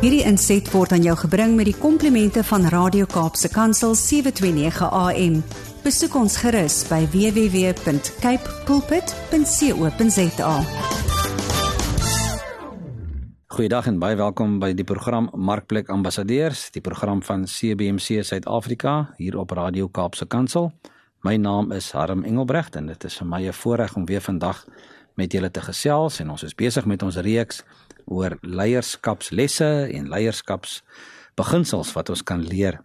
Hierdie 0.00 0.22
inset 0.24 0.64
word 0.72 0.94
aan 0.96 1.02
jou 1.04 1.12
gebring 1.26 1.58
met 1.58 1.66
die 1.68 1.76
komplimente 1.76 2.40
van 2.48 2.62
Radio 2.72 3.04
Kaapse 3.04 3.50
Kansel 3.52 3.92
729 3.92 4.86
AM. 4.96 5.34
Besoek 5.84 6.14
ons 6.16 6.38
gerus 6.40 6.78
by 6.88 7.02
www.cape 7.12 8.54
pulpit.co.za. 8.64 10.54
Goeiedag 13.52 13.90
en 13.92 14.00
baie 14.00 14.16
welkom 14.16 14.56
by 14.62 14.72
die 14.72 14.88
program 14.88 15.28
Markplek 15.36 15.92
Ambassadeurs, 15.92 16.70
die 16.72 16.80
program 16.80 17.20
van 17.20 17.44
CBC 17.44 18.24
Suid-Afrika 18.24 19.12
hier 19.20 19.36
op 19.36 19.52
Radio 19.52 19.92
Kaapse 19.92 20.24
Kansel. 20.24 20.72
My 21.28 21.36
naam 21.36 21.76
is 21.76 21.92
Harm 21.92 22.24
Engelbrecht 22.24 22.80
en 22.80 22.88
dit 22.88 23.04
is 23.04 23.20
vir 23.20 23.28
my 23.28 23.44
'n 23.44 23.52
voorreg 23.52 23.96
om 23.96 24.08
weer 24.08 24.24
vandag 24.24 24.64
met 25.14 25.32
julle 25.32 25.50
te 25.50 25.60
gesels 25.60 26.20
en 26.20 26.30
ons 26.30 26.42
is 26.42 26.54
besig 26.54 26.86
met 26.86 27.02
ons 27.02 27.16
reeks 27.16 27.64
oor 28.10 28.36
leierskapslesse 28.42 29.68
en 29.94 30.10
leierskapsbeginsels 30.10 31.92
wat 31.96 32.10
ons 32.10 32.24
kan 32.26 32.42
leer 32.42 32.80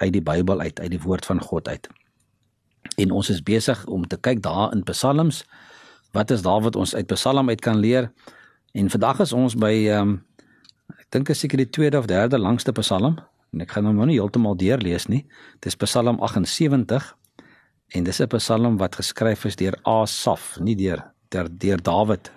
uit 0.00 0.12
die 0.14 0.22
Bybel 0.22 0.60
uit, 0.60 0.80
uit 0.80 0.90
die 0.90 1.02
woord 1.02 1.26
van 1.26 1.42
God 1.42 1.68
uit. 1.68 1.88
En 2.98 3.10
ons 3.10 3.30
is 3.30 3.42
besig 3.42 3.84
om 3.86 4.06
te 4.06 4.16
kyk 4.16 4.42
daar 4.42 4.72
in 4.74 4.84
Psalms. 4.86 5.42
Wat 6.14 6.30
is 6.30 6.42
daar 6.42 6.62
wat 6.62 6.76
ons 6.76 6.94
uit 6.94 7.06
Psalm 7.14 7.48
uit 7.48 7.60
kan 7.60 7.78
leer? 7.82 8.10
En 8.74 8.90
vandag 8.90 9.20
is 9.26 9.32
ons 9.32 9.58
by 9.58 9.74
ehm 9.88 10.14
um, 10.14 10.22
ek 10.98 11.06
dink 11.14 11.30
is 11.30 11.40
seker 11.40 11.60
die 11.62 11.70
tweede 11.70 11.98
of 11.98 12.06
derde 12.10 12.38
langste 12.38 12.72
Psalm 12.76 13.16
en 13.54 13.62
ek 13.62 13.70
gaan 13.72 13.86
hom 13.86 13.96
nou 13.96 14.06
nie 14.10 14.18
heeltemal 14.18 14.56
deurlees 14.58 15.06
nie. 15.08 15.22
Dit 15.62 15.72
is 15.72 15.78
Psalm 15.78 16.18
78 16.20 17.14
en 17.94 18.04
dis 18.04 18.20
'n 18.20 18.28
Psalm 18.36 18.78
wat 18.78 18.96
geskryf 18.96 19.44
is 19.44 19.56
deur 19.56 19.78
Asaf, 19.82 20.58
nie 20.60 20.76
deur 20.76 21.10
deur, 21.30 21.82
Dawid 21.82 22.30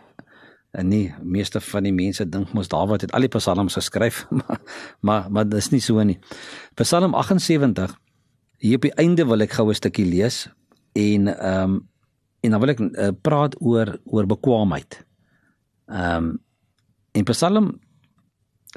en 0.77 0.91
nie 0.91 1.07
meeste 1.23 1.61
van 1.63 1.87
die 1.87 1.93
mense 1.95 2.25
dink 2.29 2.53
mos 2.53 2.69
Dawid 2.69 3.01
het 3.07 3.13
al 3.17 3.25
die 3.25 3.31
psalms 3.33 3.77
geskryf 3.79 4.25
maar 4.37 4.61
maar 5.01 5.31
maar 5.31 5.49
dis 5.49 5.71
nie 5.73 5.81
so 5.81 6.03
nie. 6.03 6.19
Psalm 6.75 7.15
78 7.17 7.95
hier 8.57 8.77
op 8.77 8.85
die 8.85 8.95
einde 9.01 9.25
wil 9.25 9.41
ek 9.45 9.57
gou 9.57 9.69
'n 9.69 9.79
stukkie 9.81 10.05
lees 10.05 10.47
en 10.93 11.27
ehm 11.27 11.63
um, 11.63 11.87
en 12.45 12.53
dan 12.53 12.61
wil 12.61 12.69
ek 12.69 12.79
uh, 12.79 13.09
praat 13.21 13.55
oor 13.59 13.97
oor 14.05 14.25
bekwaamheid. 14.25 15.01
Ehm 15.87 16.25
um, 16.25 16.37
in 17.11 17.25
Psalm 17.25 17.79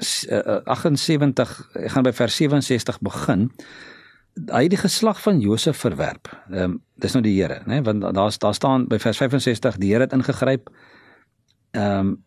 uh, 0.00 0.60
78 0.64 1.70
ek 1.75 1.91
gaan 1.92 2.06
by 2.06 2.12
vers 2.12 2.36
67 2.36 3.00
begin. 3.00 3.50
Hy 4.48 4.62
het 4.62 4.72
die 4.72 4.80
geslag 4.80 5.20
van 5.20 5.41
Josef 5.41 5.77
verwerp. 5.77 6.32
Ehm 6.50 6.62
um, 6.62 6.80
dis 6.97 7.12
nou 7.12 7.22
die 7.22 7.36
Here, 7.42 7.62
né? 7.66 7.82
Want 7.82 8.00
daar 8.00 8.32
daar 8.38 8.55
staan 8.55 8.88
by 8.88 8.98
vers 8.98 9.16
65 9.16 9.77
die 9.77 9.92
Here 9.92 10.08
het 10.08 10.12
ingegryp 10.12 10.70
ehm 11.76 11.98
um, 11.98 12.18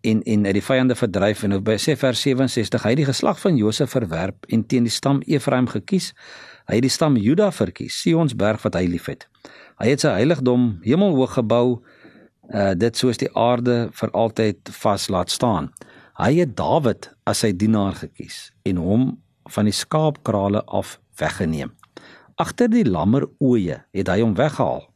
en 0.00 0.22
en 0.22 0.46
uit 0.46 0.54
die 0.56 0.64
vyande 0.64 0.94
verdryf 0.96 1.42
en 1.44 1.58
by 1.64 1.76
sê 1.76 1.92
vers 2.00 2.20
67 2.24 2.84
hy 2.86 2.94
die 2.96 3.04
geslag 3.04 3.40
van 3.40 3.56
Josef 3.56 3.92
verwerp 3.92 4.46
en 4.48 4.62
teen 4.64 4.86
die 4.88 4.92
stam 4.92 5.20
Efraim 5.26 5.68
gekies. 5.68 6.14
Hy 6.68 6.78
het 6.78 6.86
die 6.86 6.92
stam 6.92 7.18
Juda 7.20 7.50
verkies, 7.52 7.98
Sion's 8.00 8.36
berg 8.36 8.62
wat 8.64 8.78
hy 8.78 8.86
liefhet. 8.88 9.26
Hy 9.80 9.92
het 9.92 10.04
sy 10.04 10.14
heiligdom 10.16 10.78
hemelhoog 10.86 11.34
gebou, 11.36 11.80
uh 12.50 12.72
dit 12.74 12.96
soos 12.96 13.20
die 13.20 13.30
aarde 13.36 13.90
vir 14.00 14.12
altyd 14.16 14.72
vas 14.82 15.08
laat 15.08 15.30
staan. 15.30 15.70
Hy 16.20 16.32
het 16.40 16.56
Dawid 16.56 17.10
as 17.28 17.44
sy 17.44 17.52
dienaar 17.52 17.94
gekies 18.00 18.50
en 18.64 18.80
hom 18.80 19.04
van 19.50 19.68
die 19.68 19.76
skaapkrale 19.76 20.64
af 20.66 20.98
weggeneem. 21.20 21.74
Agter 22.40 22.70
die 22.72 22.86
lammer 22.88 23.26
oeye 23.40 23.82
het 23.92 24.08
hy 24.08 24.20
hom 24.22 24.34
weggehaal 24.38 24.86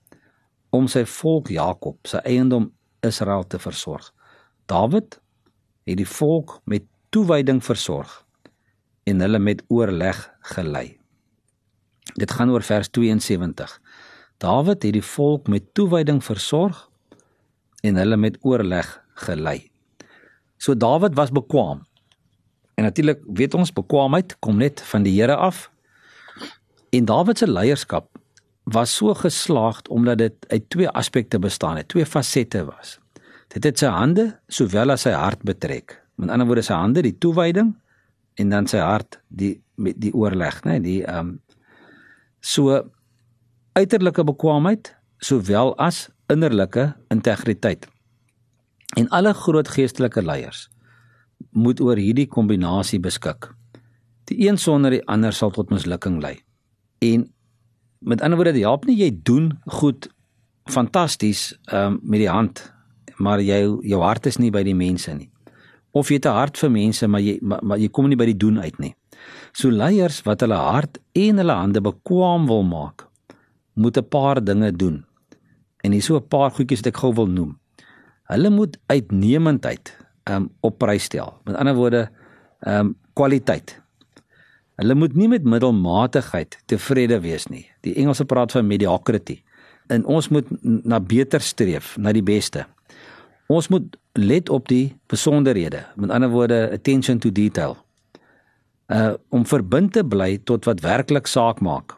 om 0.74 0.88
sy 0.90 1.04
volk 1.06 1.52
Jakob, 1.54 2.00
sy 2.08 2.18
eiendom 2.26 2.72
Israel 3.04 3.46
te 3.46 3.58
versorg. 3.58 4.12
Dawid 4.66 5.18
het 5.84 6.00
die 6.00 6.08
volk 6.08 6.60
met 6.64 6.86
toewyding 7.12 7.60
versorg 7.64 8.24
en 9.04 9.20
hulle 9.20 9.38
met 9.38 9.62
oorleg 9.68 10.18
gelei. 10.54 10.96
Dit 12.14 12.32
gaan 12.32 12.50
oor 12.50 12.62
vers 12.62 12.88
72. 12.88 13.80
Dawid 14.42 14.82
het 14.82 14.96
die 14.96 15.04
volk 15.04 15.48
met 15.48 15.74
toewyding 15.74 16.22
versorg 16.24 16.88
en 17.84 18.00
hulle 18.00 18.16
met 18.16 18.38
oorleg 18.40 18.88
gelei. 19.26 19.70
So 20.56 20.74
Dawid 20.74 21.14
was 21.14 21.30
bekwam. 21.30 21.84
En 22.74 22.84
natuurlik 22.84 23.20
weet 23.26 23.54
ons 23.54 23.72
bekwaamheid 23.72 24.36
kom 24.38 24.56
net 24.56 24.80
van 24.82 25.04
die 25.04 25.14
Here 25.20 25.36
af. 25.36 25.70
En 26.90 27.04
Dawid 27.04 27.38
se 27.38 27.50
leierskap 27.50 28.13
was 28.64 28.94
so 28.96 29.14
geslaagd 29.14 29.88
omdat 29.88 30.18
dit 30.18 30.46
uit 30.48 30.70
twee 30.70 30.88
aspekte 30.88 31.38
bestaan 31.38 31.76
het, 31.76 31.88
twee 31.88 32.06
fasette 32.06 32.64
was. 32.64 32.98
Dit 33.52 33.64
het 33.64 33.78
sy 33.78 33.90
hande 33.92 34.30
sowel 34.48 34.94
as 34.94 35.04
sy 35.04 35.12
hart 35.12 35.42
betrek. 35.44 35.98
Met 36.16 36.30
ander 36.32 36.48
woorde 36.48 36.64
sy 36.64 36.76
hande 36.78 37.04
die 37.04 37.16
toewyding 37.18 37.74
en 38.40 38.50
dan 38.50 38.66
sy 38.70 38.80
hart 38.82 39.20
die 39.28 39.58
met 39.74 39.98
die 39.98 40.12
oorleg, 40.14 40.60
né, 40.62 40.78
nee, 40.78 40.84
die 40.84 41.00
ehm 41.02 41.34
um, 41.34 41.40
so 42.44 42.76
uiterlike 43.74 44.22
bekwaamheid 44.24 44.92
sowel 45.18 45.72
as 45.80 46.08
innerlike 46.30 46.92
integriteit. 47.10 47.88
En 48.96 49.08
alle 49.08 49.32
groot 49.34 49.68
geestelike 49.68 50.22
leiers 50.22 50.68
moet 51.50 51.80
oor 51.80 51.98
hierdie 51.98 52.28
kombinasie 52.30 53.00
beskik. 53.00 53.48
Die 54.30 54.46
een 54.46 54.58
sonder 54.58 54.94
die 54.94 55.02
ander 55.10 55.32
sal 55.32 55.50
tot 55.50 55.72
mislukking 55.72 56.20
lei. 56.22 56.36
En 57.02 57.26
met 58.04 58.20
ander 58.20 58.36
woorde, 58.38 58.52
dit 58.52 58.66
help 58.66 58.84
nie 58.88 58.96
jy 59.00 59.10
doen 59.24 59.52
goed 59.80 60.08
fantasties 60.70 61.52
um, 61.72 61.98
met 62.02 62.20
die 62.24 62.30
hand, 62.30 62.62
maar 63.16 63.40
jy 63.40 63.60
jou 63.84 64.00
hart 64.02 64.26
is 64.26 64.38
nie 64.40 64.50
by 64.52 64.64
die 64.66 64.76
mense 64.76 65.12
nie. 65.14 65.30
Of 65.94 66.10
jy 66.10 66.18
het 66.18 66.26
'n 66.26 66.36
hart 66.36 66.58
vir 66.58 66.70
mense, 66.70 67.06
maar 67.06 67.20
jy 67.20 67.38
maar, 67.40 67.60
maar 67.62 67.78
jy 67.78 67.88
kom 67.88 68.08
nie 68.08 68.16
by 68.16 68.26
die 68.26 68.36
doen 68.36 68.58
uit 68.60 68.78
nie. 68.78 68.94
So 69.52 69.70
leiers 69.70 70.22
wat 70.26 70.40
hulle 70.40 70.56
hart 70.56 70.98
en 71.12 71.38
hulle 71.38 71.52
hande 71.52 71.80
bekwam 71.80 72.46
wil 72.46 72.62
maak, 72.62 73.06
moet 73.74 73.96
'n 73.96 74.08
paar 74.08 74.44
dinge 74.44 74.72
doen. 74.72 75.04
En 75.82 75.92
hier 75.92 76.02
so 76.02 76.16
'n 76.16 76.28
paar 76.28 76.50
goedjies 76.50 76.82
wat 76.82 76.86
ek 76.86 76.96
gou 76.96 77.14
wil 77.14 77.26
noem. 77.26 77.58
Hulle 78.28 78.50
moet 78.50 78.78
uitnemendheid 78.86 79.96
um 80.30 80.50
op 80.60 80.78
prys 80.78 81.04
stel. 81.04 81.40
Met 81.44 81.56
ander 81.56 81.74
woorde, 81.74 82.10
um 82.66 82.96
kwaliteit. 83.12 83.83
Hulle 84.80 84.94
moet 84.98 85.14
nie 85.14 85.28
met 85.30 85.44
middelmatigheid 85.46 86.58
tevrede 86.66 87.20
wees 87.22 87.46
nie. 87.46 87.64
Die 87.86 87.94
Engelse 87.94 88.24
praat 88.26 88.52
van 88.52 88.66
mediocrity. 88.66 89.40
En 89.92 90.04
ons 90.04 90.28
moet 90.28 90.48
na 90.62 90.98
beter 91.00 91.40
streef, 91.40 91.94
na 92.00 92.12
die 92.12 92.24
beste. 92.24 92.64
Ons 93.52 93.68
moet 93.68 93.96
let 94.18 94.48
op 94.48 94.68
die 94.68 94.96
besonderhede. 95.06 95.84
Met 95.96 96.10
ander 96.10 96.30
woorde, 96.32 96.70
attention 96.72 97.18
to 97.18 97.32
detail. 97.32 97.76
Uh 98.88 99.14
om 99.28 99.46
verbind 99.46 99.92
te 99.92 100.04
bly 100.04 100.38
tot 100.44 100.64
wat 100.68 100.80
werklik 100.84 101.26
saak 101.26 101.60
maak. 101.60 101.96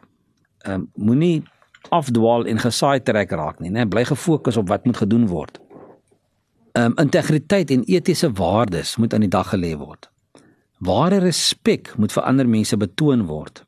Um 0.67 0.89
moenie 0.95 1.43
afdwaal 1.89 2.45
en 2.47 2.59
gesaai 2.59 2.99
trek 3.03 3.31
raak 3.31 3.59
nie, 3.59 3.71
né? 3.71 3.87
Bly 3.87 4.05
gefokus 4.05 4.57
op 4.57 4.69
wat 4.69 4.85
moet 4.85 4.97
gedoen 4.97 5.27
word. 5.27 5.59
Um 6.77 6.95
integriteit 6.95 7.71
en 7.71 7.83
etiese 7.83 8.31
waardes 8.31 8.95
moet 8.97 9.13
aan 9.13 9.25
die 9.25 9.33
dag 9.33 9.49
gelê 9.51 9.73
word. 9.77 10.09
Ware 10.77 11.17
respek 11.23 11.95
moet 11.97 12.13
vir 12.13 12.23
ander 12.29 12.47
mense 12.47 12.77
betoon 12.77 13.25
word. 13.29 13.63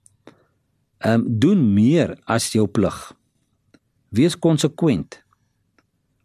Ehm 0.99 1.21
um, 1.21 1.39
doen 1.39 1.61
meer 1.73 2.17
as 2.25 2.51
jou 2.53 2.67
plig. 2.67 2.97
Wees 4.09 4.35
konsekwent. 4.37 5.23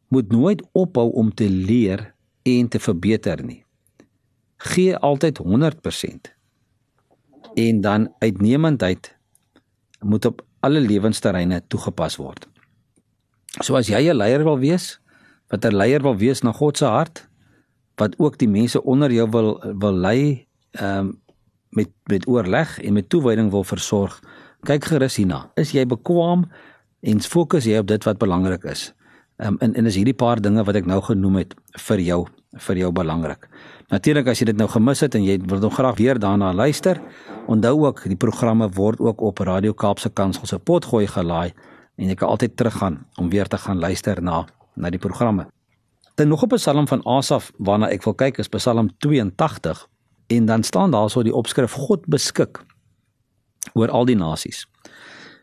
Moet 0.08 0.32
nooit 0.32 0.62
ophou 0.72 1.10
om 1.12 1.30
te 1.34 1.48
leer 1.48 2.14
en 2.42 2.68
te 2.68 2.78
verbeter 2.78 3.44
nie. 3.44 3.64
Gee 4.56 4.96
altyd 4.96 5.38
100%. 5.38 6.32
En 7.54 7.80
dan 7.80 8.08
uitnemendheid 8.18 9.16
moet 10.00 10.24
op 10.24 10.44
alle 10.60 10.80
lewensterreine 10.80 11.62
toegepas 11.68 12.16
word. 12.16 12.48
So 13.62 13.76
as 13.76 13.88
jy 13.88 14.10
'n 14.10 14.16
leier 14.16 14.44
wil 14.44 14.58
wees, 14.58 15.00
wat 15.48 15.64
'n 15.64 15.76
leier 15.76 16.02
wil 16.02 16.16
wees 16.16 16.42
na 16.42 16.52
God 16.52 16.76
se 16.76 16.84
hart, 16.84 17.28
wat 17.96 18.18
ook 18.18 18.38
die 18.38 18.48
mense 18.48 18.82
onder 18.82 19.12
jou 19.12 19.30
wil 19.30 19.60
wil 19.78 19.92
lei 19.92 20.46
ehm 20.74 20.98
um, 20.98 21.22
met 21.74 21.90
met 22.06 22.28
oorleg 22.28 22.80
en 22.80 22.92
met 22.92 23.08
toewyding 23.08 23.50
wil 23.50 23.64
versorg. 23.64 24.20
Kyk 24.62 24.84
gerus 24.84 25.16
hierna. 25.16 25.50
Is 25.54 25.72
jy 25.74 25.86
bekwam 25.86 26.44
en 27.00 27.20
fokus 27.20 27.66
jy 27.66 27.78
op 27.78 27.88
dit 27.90 28.04
wat 28.04 28.18
belangrik 28.18 28.64
is? 28.70 28.92
Ehm 29.36 29.52
um, 29.52 29.58
en 29.58 29.74
en 29.74 29.86
is 29.86 29.98
hierdie 29.98 30.14
paar 30.14 30.40
dinge 30.40 30.64
wat 30.64 30.76
ek 30.78 30.86
nou 30.86 31.00
genoem 31.02 31.42
het 31.42 31.54
vir 31.88 32.00
jou 32.00 32.26
vir 32.66 32.76
jou 32.78 32.92
belangrik. 32.92 33.48
Natuurlik 33.90 34.28
as 34.30 34.40
jy 34.40 34.46
dit 34.52 34.58
nou 34.58 34.68
gemis 34.70 35.00
het 35.02 35.14
en 35.14 35.24
jy 35.24 35.38
wil 35.50 35.58
nog 35.58 35.74
graag 35.74 35.96
weer 35.98 36.18
daarna 36.18 36.52
luister, 36.54 37.00
onthou 37.46 37.74
ook 37.86 38.04
die 38.08 38.16
programme 38.16 38.68
word 38.68 39.00
ook 39.00 39.20
op 39.20 39.38
Radio 39.38 39.72
Kaapse 39.72 40.10
Kansel 40.10 40.46
se 40.46 40.58
potgooi 40.58 41.06
gelaai 41.06 41.52
en 41.96 42.08
jy 42.08 42.14
kan 42.14 42.28
altyd 42.28 42.56
teruggaan 42.56 43.06
om 43.18 43.30
weer 43.30 43.46
te 43.46 43.58
gaan 43.58 43.78
luister 43.78 44.22
na 44.22 44.44
na 44.74 44.90
die 44.90 44.98
programme. 44.98 45.46
Dan 46.14 46.28
nog 46.28 46.42
op 46.42 46.52
'n 46.52 46.56
Psalm 46.56 46.88
van 46.88 47.02
Asaf 47.04 47.52
waarna 47.58 47.90
ek 47.90 48.04
wil 48.04 48.14
kyk 48.14 48.38
is 48.38 48.48
Psalm 48.48 48.90
82 48.98 49.88
en 50.26 50.46
dan 50.46 50.62
staan 50.62 50.90
daar 50.90 51.10
so 51.10 51.22
die 51.22 51.34
opskrif 51.34 51.72
God 51.72 52.06
beskik 52.06 52.60
oor 53.72 53.90
al 53.90 54.04
die 54.04 54.16
nasies. 54.16 54.64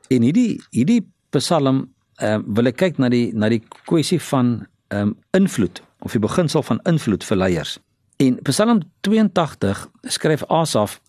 En 0.10 0.22
hierdie 0.22 0.62
hierdie 0.70 1.06
Psalm 1.32 1.88
ehm 2.22 2.42
uh, 2.42 2.56
wil 2.56 2.68
ek 2.70 2.78
kyk 2.78 3.00
na 3.00 3.10
die 3.10 3.32
na 3.34 3.50
die 3.50 3.62
kwessie 3.88 4.20
van 4.22 4.68
ehm 4.92 5.14
um, 5.14 5.16
invloed 5.38 5.82
of 6.02 6.12
die 6.12 6.22
beginsel 6.22 6.64
van 6.64 6.82
invloed 6.90 7.24
vir 7.24 7.38
leiers. 7.38 7.78
In 8.18 8.40
Psalm 8.44 8.82
82 9.02 9.88
skryf 10.02 10.44
Asaf 10.50 11.00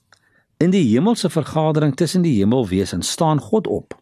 in 0.62 0.70
die 0.70 0.84
hemelse 0.92 1.30
vergadering 1.30 1.96
tussen 1.96 2.22
die 2.22 2.36
hemelwesens 2.38 3.10
staan 3.10 3.40
God 3.40 3.66
op 3.66 3.98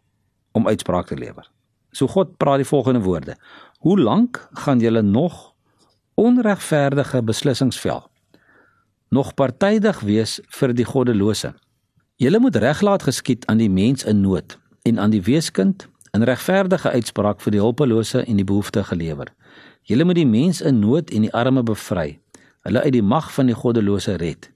om 0.51 0.67
uitspraak 0.67 1.07
te 1.07 1.17
lewer. 1.17 1.49
So 1.91 2.07
God 2.07 2.37
praat 2.37 2.61
die 2.61 2.67
volgende 2.67 3.01
woorde: 3.01 3.35
Hoe 3.79 3.99
lank 3.99 4.47
gaan 4.53 4.79
julle 4.79 5.01
nog 5.01 5.53
onregverdige 6.15 7.23
beslissings 7.23 7.79
vel? 7.79 8.10
Nog 9.11 9.33
partydig 9.35 9.97
wees 10.07 10.37
vir 10.55 10.71
die 10.71 10.85
goddelose? 10.87 11.49
Julle 12.15 12.39
moet 12.39 12.55
reglaat 12.63 13.03
geskied 13.03 13.43
aan 13.51 13.59
die 13.59 13.69
mens 13.69 14.05
in 14.07 14.21
nood 14.23 14.53
en 14.87 14.99
aan 15.03 15.11
die 15.11 15.19
weeskind 15.25 15.83
in 16.15 16.23
regverdige 16.23 16.93
uitspraak 16.95 17.41
vir 17.43 17.51
die 17.51 17.59
hulpelose 17.59 18.21
en 18.23 18.37
die 18.39 18.45
behoeftige 18.47 18.93
gelewer. 18.93 19.27
Julle 19.83 20.05
moet 20.07 20.15
die 20.15 20.29
mens 20.29 20.61
in 20.63 20.79
nood 20.79 21.11
en 21.11 21.25
die 21.27 21.31
arme 21.35 21.59
bevry, 21.67 22.21
hulle 22.63 22.83
uit 22.85 22.93
die 22.95 23.03
mag 23.03 23.27
van 23.35 23.51
die 23.51 23.57
goddelose 23.57 24.15
red. 24.21 24.47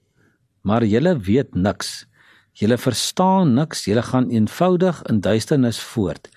Maar 0.64 0.86
julle 0.88 1.12
weet 1.26 1.52
niks. 1.52 2.06
Julle 2.56 2.78
verstaan 2.80 3.52
niks. 3.58 3.84
Julle 3.84 4.06
gaan 4.08 4.30
eenvoudig 4.32 5.02
in 5.12 5.20
duisternis 5.20 5.82
voort 5.90 6.30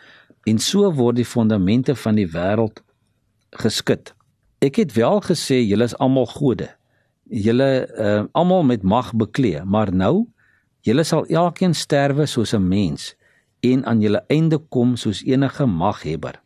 en 0.43 0.59
so 0.59 0.91
word 0.91 1.21
die 1.21 1.27
fondamente 1.27 1.95
van 1.95 2.19
die 2.19 2.27
wêreld 2.35 2.83
geskit. 3.63 4.11
Ek 4.59 4.75
het 4.83 4.91
wel 4.99 5.23
gesê 5.23 5.61
julle 5.63 5.87
is 5.87 5.95
almal 6.03 6.27
gode. 6.27 6.67
Julle 7.29 7.69
uh, 7.93 8.23
almal 8.33 8.63
met 8.63 8.83
mag 8.83 9.13
beklee, 9.13 9.63
maar 9.65 9.93
nou 9.93 10.27
julle 10.81 11.03
sal 11.03 11.27
elkeen 11.29 11.75
sterwe 11.75 12.25
soos 12.25 12.53
'n 12.53 12.67
mens 12.67 13.15
en 13.59 13.85
aan 13.85 14.01
julle 14.01 14.23
einde 14.27 14.57
kom 14.57 14.95
soos 14.95 15.23
enige 15.23 15.65
maghebber. 15.65 16.41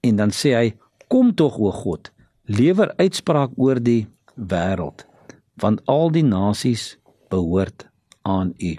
En 0.00 0.16
dan 0.16 0.30
sê 0.30 0.54
hy: 0.54 0.74
Kom 1.08 1.34
tog 1.34 1.58
o 1.58 1.70
God, 1.70 2.10
lewer 2.44 2.94
uitspraak 2.96 3.50
oor 3.56 3.80
die 3.80 4.08
wêreld, 4.34 5.06
want 5.54 5.82
al 5.86 6.10
die 6.10 6.24
nasies 6.24 6.98
behoort 7.28 7.86
aan 8.22 8.54
U. 8.58 8.76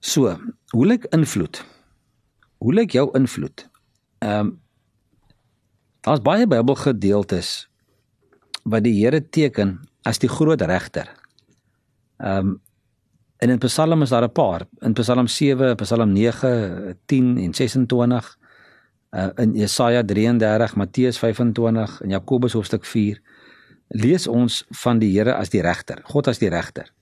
So, 0.00 0.36
hoe 0.70 0.86
lyk 0.86 1.04
invloed? 1.10 1.64
Hoe 2.58 2.74
lyk 2.74 2.90
jou 2.90 3.08
invloed? 3.18 3.68
Ehm 4.18 4.38
um, 4.38 4.60
daar's 6.02 6.22
baie 6.22 6.46
Bybelgedeeltes 6.50 7.68
wat 8.66 8.82
die 8.82 8.94
Here 8.98 9.20
teken 9.22 9.76
as 10.02 10.18
die 10.18 10.30
groot 10.30 10.60
regter. 10.62 11.08
Ehm 12.18 12.38
um, 12.38 12.60
en 13.42 13.50
in 13.50 13.58
Psalm 13.58 14.02
is 14.02 14.10
daar 14.10 14.22
'n 14.22 14.32
paar. 14.32 14.66
In 14.80 14.92
Psalm 14.92 15.26
7, 15.26 15.74
Psalm 15.76 16.12
9, 16.12 16.96
10 17.06 17.38
en 17.38 17.54
26 17.54 18.38
uh, 19.10 19.28
in 19.36 19.54
Jesaja 19.54 20.04
33, 20.04 20.76
Matteus 20.76 21.18
25 21.18 22.00
en 22.00 22.10
Jakobus 22.10 22.52
hoofstuk 22.52 22.84
4 22.84 23.20
lees 23.92 24.26
ons 24.26 24.62
van 24.82 24.98
die 24.98 25.10
Here 25.12 25.34
as 25.34 25.50
die 25.52 25.60
regter, 25.60 26.00
God 26.04 26.28
as 26.28 26.38
die 26.38 26.48
regter. 26.48 26.92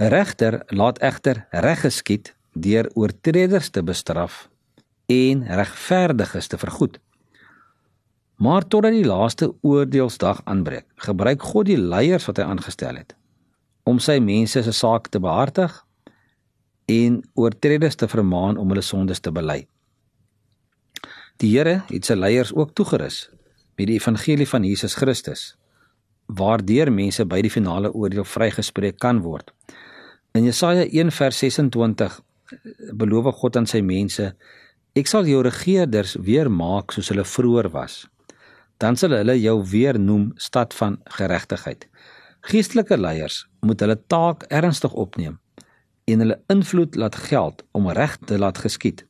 'n 0.00 0.08
Regter 0.08 0.62
laat 0.68 0.98
egter 0.98 1.46
reg 1.50 1.80
geskied 1.80 2.34
deur 2.54 2.88
oortreders 2.94 3.68
te 3.70 3.82
bestraf 3.82 4.48
en 5.06 5.44
regverdiges 5.44 6.48
te 6.48 6.58
vergoed. 6.58 6.98
Maar 8.40 8.64
totdat 8.68 8.96
die 8.96 9.04
laaste 9.04 9.50
oordeelsdag 9.60 10.40
aanbreek, 10.48 10.86
gebruik 11.04 11.42
God 11.44 11.68
die 11.68 11.76
leiers 11.76 12.24
wat 12.28 12.40
hy 12.40 12.46
aangestel 12.48 12.96
het 13.02 13.16
om 13.88 13.98
sy 13.98 14.18
mense 14.22 14.60
se 14.62 14.72
saak 14.76 15.08
te 15.10 15.18
behartig 15.18 15.72
en 16.92 17.16
oortreders 17.34 17.96
te 17.98 18.06
vermaan 18.08 18.58
om 18.60 18.70
hulle 18.70 18.84
sondes 18.84 19.20
te 19.24 19.32
bely. 19.34 19.64
Die 21.40 21.50
Here 21.50 21.80
het 21.88 22.06
sy 22.06 22.14
leiers 22.14 22.52
ook 22.54 22.74
toegerus 22.76 23.24
met 23.80 23.88
die 23.88 23.96
evangelie 23.96 24.46
van 24.48 24.66
Jesus 24.68 24.94
Christus 25.00 25.54
waardeur 26.30 26.92
mense 26.92 27.24
by 27.26 27.40
die 27.42 27.50
finale 27.50 27.90
oordeel 27.90 28.24
vrygespreek 28.28 29.00
kan 29.02 29.22
word. 29.24 29.50
In 30.36 30.46
Jesaja 30.46 30.84
1 30.86 31.10
vers 31.16 31.40
26 31.42 32.20
beloof 32.94 33.34
God 33.40 33.56
aan 33.58 33.66
sy 33.66 33.80
mense: 33.82 34.32
Ek 34.94 35.10
sal 35.10 35.26
jou 35.26 35.42
regerders 35.42 36.16
weer 36.20 36.50
maak 36.50 36.94
soos 36.94 37.10
hulle 37.10 37.26
vroeër 37.26 37.70
was. 37.74 38.04
Dan 38.80 38.96
sal 38.96 39.12
hulle 39.12 39.36
jou 39.40 39.58
weer 39.70 39.98
noem 40.00 40.30
stad 40.40 40.74
van 40.74 40.98
geregtigheid. 41.04 41.86
Geestelike 42.48 42.96
leiers 42.96 43.44
moet 43.60 43.80
hulle 43.80 43.98
taak 44.08 44.46
ernstig 44.48 44.92
opneem 44.92 45.38
en 46.10 46.22
hulle 46.24 46.40
invloed 46.50 46.96
laat 46.96 47.16
geld 47.28 47.62
om 47.76 47.90
reg 47.92 48.16
te 48.26 48.38
laat 48.38 48.58
geskied. 48.58 49.04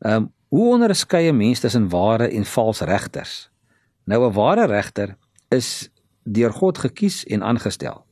Ehm 0.00 0.24
um, 0.24 0.32
Hoe 0.54 0.72
onderskei 0.72 1.28
'n 1.30 1.36
mens 1.36 1.60
tussen 1.60 1.88
ware 1.88 2.28
en 2.28 2.44
vals 2.44 2.80
regters? 2.80 3.50
Nou 4.04 4.26
'n 4.26 4.32
ware 4.32 4.66
regter 4.66 5.16
is 5.48 5.90
deur 6.22 6.52
God 6.52 6.78
gekies 6.78 7.24
en 7.24 7.42
aangestel. 7.42 8.06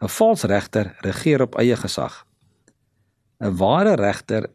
'n 0.00 0.08
Vals 0.08 0.42
regter 0.42 0.96
regeer 0.98 1.42
op 1.42 1.58
eie 1.58 1.76
gesag. 1.76 2.26
'n 3.40 3.56
Ware 3.56 3.94
regter 3.94 4.50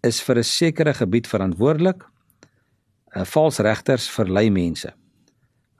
is 0.00 0.22
vir 0.22 0.36
'n 0.36 0.44
sekere 0.44 0.94
gebied 0.94 1.26
verantwoordelik. 1.26 2.04
'n 3.14 3.26
Vals 3.26 3.58
regters 3.58 4.10
verlei 4.10 4.50
mense. 4.50 4.92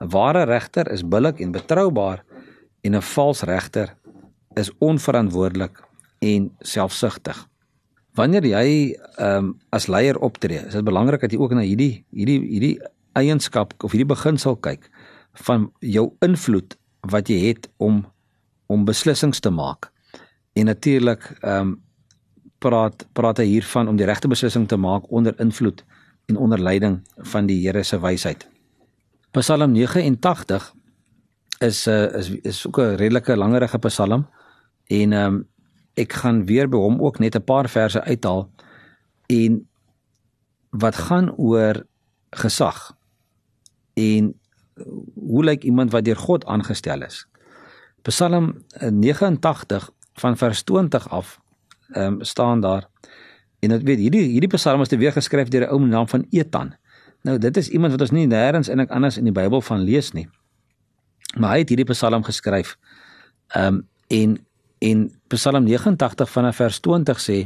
'n 0.01 0.09
Ware 0.09 0.43
regter 0.43 0.91
is 0.91 1.07
billik 1.07 1.39
en 1.39 1.51
betroubaar 1.51 2.23
en 2.81 2.95
'n 2.95 3.01
vals 3.01 3.41
regter 3.41 3.95
is 4.55 4.71
onverantwoordelik 4.79 5.83
en 6.19 6.51
selfsugtig 6.59 7.51
wanneer 8.17 8.45
jy 8.45 8.67
ehm 9.17 9.37
um, 9.37 9.51
as 9.71 9.87
leier 9.87 10.17
optree, 10.19 10.59
is 10.59 10.75
dit 10.75 10.83
belangrik 10.83 11.21
dat 11.21 11.31
jy 11.31 11.39
ook 11.39 11.55
na 11.55 11.63
hierdie 11.65 12.03
hierdie 12.11 12.39
hierdie 12.43 12.75
eienskap 13.19 13.73
of 13.83 13.93
hierdie 13.93 14.09
beginsel 14.09 14.57
kyk 14.59 14.89
van 15.47 15.69
jou 15.79 16.09
invloed 16.25 16.75
wat 17.11 17.31
jy 17.31 17.39
het 17.47 17.69
om 17.77 18.03
om 18.71 18.85
beslissings 18.87 19.39
te 19.43 19.51
maak. 19.51 19.91
En 20.55 20.67
natuurlik 20.71 21.23
ehm 21.39 21.71
um, 21.71 21.79
praat 22.61 23.07
praat 23.17 23.39
hy 23.41 23.47
hiervan 23.55 23.87
om 23.87 23.97
die 23.97 24.05
regte 24.05 24.29
beslissing 24.29 24.67
te 24.67 24.77
maak 24.77 25.07
onder 25.09 25.33
invloed 25.41 25.83
en 26.31 26.37
onder 26.37 26.61
leiding 26.61 27.01
van 27.17 27.45
die 27.45 27.59
Here 27.67 27.83
se 27.83 27.99
wysheid. 27.99 28.47
Psalm 29.31 29.71
89 29.71 30.73
is 31.59 31.85
'n 31.85 31.89
uh, 31.89 32.03
eh, 32.03 32.19
is 32.19 32.29
is 32.41 32.67
ook 32.67 32.77
'n 32.77 32.95
redelike 32.95 33.37
langerige 33.37 33.79
psalm 33.79 34.27
en 34.87 35.13
ehm 35.13 35.33
um, 35.33 35.47
ek 35.93 36.13
gaan 36.13 36.45
weer 36.45 36.69
by 36.69 36.77
hom 36.77 37.01
ook 37.01 37.19
net 37.19 37.35
'n 37.35 37.43
paar 37.43 37.69
verse 37.69 38.01
uithaal 38.01 38.49
en 39.25 39.67
wat 40.69 40.95
gaan 40.95 41.35
oor 41.35 41.85
gesag 42.29 42.95
en 43.93 44.39
hoe 45.15 45.43
lyk 45.43 45.63
iemand 45.63 45.91
wat 45.91 46.05
deur 46.05 46.17
God 46.17 46.45
aangestel 46.45 47.01
is. 47.01 47.27
Psalm 48.01 48.65
89 48.89 49.89
van 50.13 50.37
vers 50.37 50.63
20 50.63 51.09
af 51.09 51.39
ehm 51.91 52.13
um, 52.13 52.23
staan 52.23 52.59
daar 52.59 52.87
en 53.61 53.69
dit 53.69 53.83
weet 53.87 53.99
hierdie 53.99 54.27
hierdie 54.35 54.51
psalm 54.57 54.81
is 54.81 54.91
te 54.91 54.97
weer 54.97 55.13
geskryf 55.13 55.49
deur 55.49 55.67
'n 55.67 55.73
ou 55.73 55.79
naam 55.87 56.07
van 56.07 56.25
Etan. 56.29 56.75
Nou 57.23 57.37
dit 57.37 57.57
is 57.57 57.69
iemand 57.69 57.91
wat 57.91 58.01
ons 58.01 58.11
nie 58.11 58.27
nêrens 58.27 58.69
eintlik 58.69 58.89
anders 58.89 59.17
in 59.17 59.23
die 59.23 59.33
Bybel 59.33 59.61
van 59.61 59.79
lees 59.79 60.11
nie. 60.11 60.27
Maar 61.37 61.51
hy 61.51 61.59
het 61.59 61.69
hierdie 61.69 61.91
psalm 61.93 62.23
geskryf. 62.23 62.77
Ehm 63.55 63.67
um, 63.67 63.87
en 64.07 64.39
En 64.81 65.11
Psalm 65.27 65.63
89 65.63 66.29
vanaf 66.29 66.55
vers 66.55 66.79
20 66.79 67.19
sê: 67.21 67.37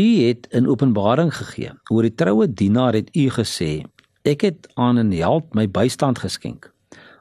U 0.00 0.08
het 0.24 0.46
in 0.56 0.68
openbaring 0.68 1.28
gegee. 1.36 1.74
Oor 1.92 2.06
die 2.06 2.14
troue 2.14 2.46
dienaar 2.48 2.96
het 2.96 3.10
u 3.12 3.28
gesê: 3.34 3.84
Ek 4.24 4.40
het 4.40 4.68
aan 4.74 4.96
'n 4.96 5.12
held 5.12 5.54
my 5.54 5.68
bystand 5.68 6.18
geskenk. 6.18 6.72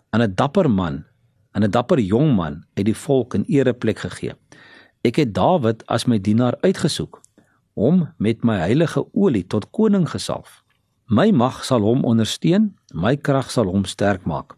Aan 0.10 0.24
'n 0.24 0.36
dapper 0.36 0.72
man, 0.72 1.04
aan 1.52 1.64
'n 1.64 1.72
dapper 1.72 2.00
jong 2.00 2.36
man 2.36 2.64
uit 2.74 2.86
die 2.86 2.96
volk 2.96 3.36
'n 3.36 3.44
ereplek 3.48 4.00
gegee. 4.00 4.34
Ek 5.04 5.16
het 5.16 5.34
Dawid 5.34 5.86
as 5.86 6.06
my 6.06 6.20
dienaar 6.20 6.56
uitgesoek, 6.62 7.22
hom 7.78 8.08
met 8.18 8.44
my 8.44 8.58
heilige 8.64 9.04
olie 9.14 9.46
tot 9.46 9.70
koning 9.72 10.08
gesalf. 10.10 10.64
My 11.08 11.30
mag 11.32 11.62
sal 11.64 11.86
hom 11.86 12.04
ondersteun, 12.04 12.74
my 12.92 13.16
krag 13.16 13.52
sal 13.54 13.70
hom 13.72 13.86
sterk 13.88 14.26
maak. 14.28 14.58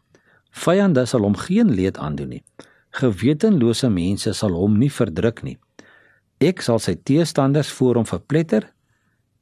Vyande 0.50 1.06
sal 1.06 1.28
hom 1.28 1.36
geen 1.38 1.76
leed 1.76 2.00
aandoen 2.02 2.38
nie. 2.38 2.44
Gewetenlose 2.98 3.90
mense 3.94 4.34
sal 4.34 4.56
hom 4.58 4.80
nie 4.82 4.90
verdruk 4.90 5.44
nie. 5.46 5.58
Ek 6.42 6.64
sal 6.64 6.80
sy 6.80 6.96
teestanders 6.96 7.70
voor 7.78 8.00
hom 8.00 8.08
verpletter 8.08 8.70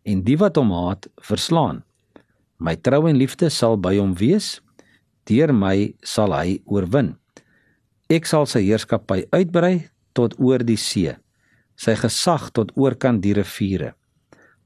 en 0.08 0.24
die 0.26 0.38
wat 0.42 0.58
hom 0.58 0.74
haat 0.76 1.08
verslaan. 1.24 1.84
My 2.58 2.76
trou 2.76 3.06
en 3.08 3.20
liefde 3.20 3.52
sal 3.54 3.78
by 3.78 3.96
hom 4.00 4.16
wees. 4.18 4.58
Deur 5.30 5.54
my 5.54 5.94
sal 6.04 6.34
hy 6.34 6.58
oorwin. 6.66 7.14
Ek 8.10 8.26
sal 8.26 8.48
sy 8.50 8.64
heerskappy 8.66 9.26
uitbrei 9.36 9.88
tot 10.18 10.36
oor 10.40 10.64
die 10.66 10.80
see, 10.80 11.12
sy 11.78 11.96
gesag 11.96 12.50
tot 12.58 12.74
oorkant 12.76 13.22
die 13.24 13.36
riviere. 13.38 13.94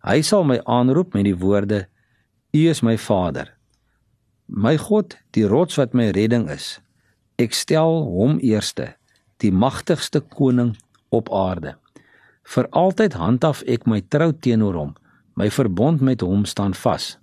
Hy 0.07 0.21
sal 0.25 0.45
my 0.47 0.57
aanroep 0.65 1.13
met 1.13 1.27
die 1.27 1.37
woorde: 1.37 1.85
U 2.55 2.61
is 2.69 2.81
my 2.81 2.97
Vader. 2.97 3.51
My 4.47 4.75
God, 4.77 5.15
die 5.31 5.45
rots 5.47 5.77
wat 5.79 5.93
my 5.93 6.09
redding 6.11 6.49
is. 6.49 6.79
Ek 7.39 7.53
stel 7.55 8.03
hom 8.09 8.39
eerste, 8.43 8.93
die 9.39 9.51
magtigste 9.51 10.19
koning 10.21 10.75
op 11.09 11.31
aarde. 11.31 11.75
Vir 12.43 12.67
altyd 12.75 13.15
handhaf 13.15 13.61
ek 13.67 13.87
my 13.87 14.01
trou 14.01 14.31
teenoor 14.33 14.75
hom. 14.75 14.93
My 15.39 15.47
verbond 15.49 16.01
met 16.01 16.21
hom 16.25 16.43
staan 16.45 16.73
vas. 16.75 17.15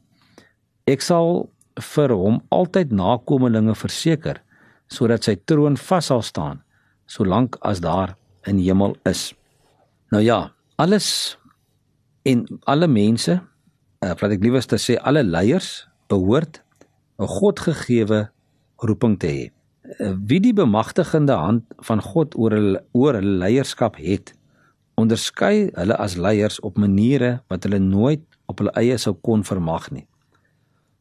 Ek 0.89 1.05
sal 1.05 1.51
vir 1.95 2.15
hom 2.17 2.41
altyd 2.55 2.93
nakommelinge 2.93 3.75
verseker. 3.77 4.41
sodat 4.89 5.27
sy 5.27 5.37
troon 5.45 5.77
vas 5.77 6.09
sal 6.11 6.23
staan 6.25 6.63
solank 7.09 7.57
as 7.61 7.81
daar 7.81 8.17
'n 8.47 8.59
hemel 8.59 8.97
is. 9.05 9.35
Nou 10.09 10.23
ja, 10.25 10.53
alles 10.77 11.39
en 12.23 12.47
alle 12.65 12.89
mense, 12.89 13.35
uh, 14.05 14.15
wat 14.17 14.33
ek 14.33 14.43
liewer 14.45 14.65
sê 14.65 14.97
alle 14.97 15.25
leiers 15.25 15.89
behoort 16.09 16.63
'n 17.19 17.27
Godgegewe 17.27 18.31
roeping 18.81 19.19
te 19.19 19.29
hê. 19.29 19.45
Uh, 20.01 20.15
wie 20.25 20.41
die 20.41 20.55
bemagtigende 20.55 21.37
hand 21.37 21.65
van 21.85 22.01
God 22.01 22.37
oor 22.37 22.53
hulle 22.57 22.85
oor 22.93 23.15
hulle 23.21 23.37
leierskap 23.45 23.97
het, 23.97 24.33
onderskei 24.97 25.71
hulle 25.75 25.97
as 25.97 26.17
leiers 26.17 26.61
op 26.61 26.79
maniere 26.79 27.43
wat 27.49 27.69
hulle 27.69 27.79
nooit 27.79 28.25
op 28.47 28.59
hulle 28.59 28.73
eie 28.81 28.97
sou 28.99 29.15
kon 29.15 29.45
vermag 29.45 29.91
nie. 29.91 30.07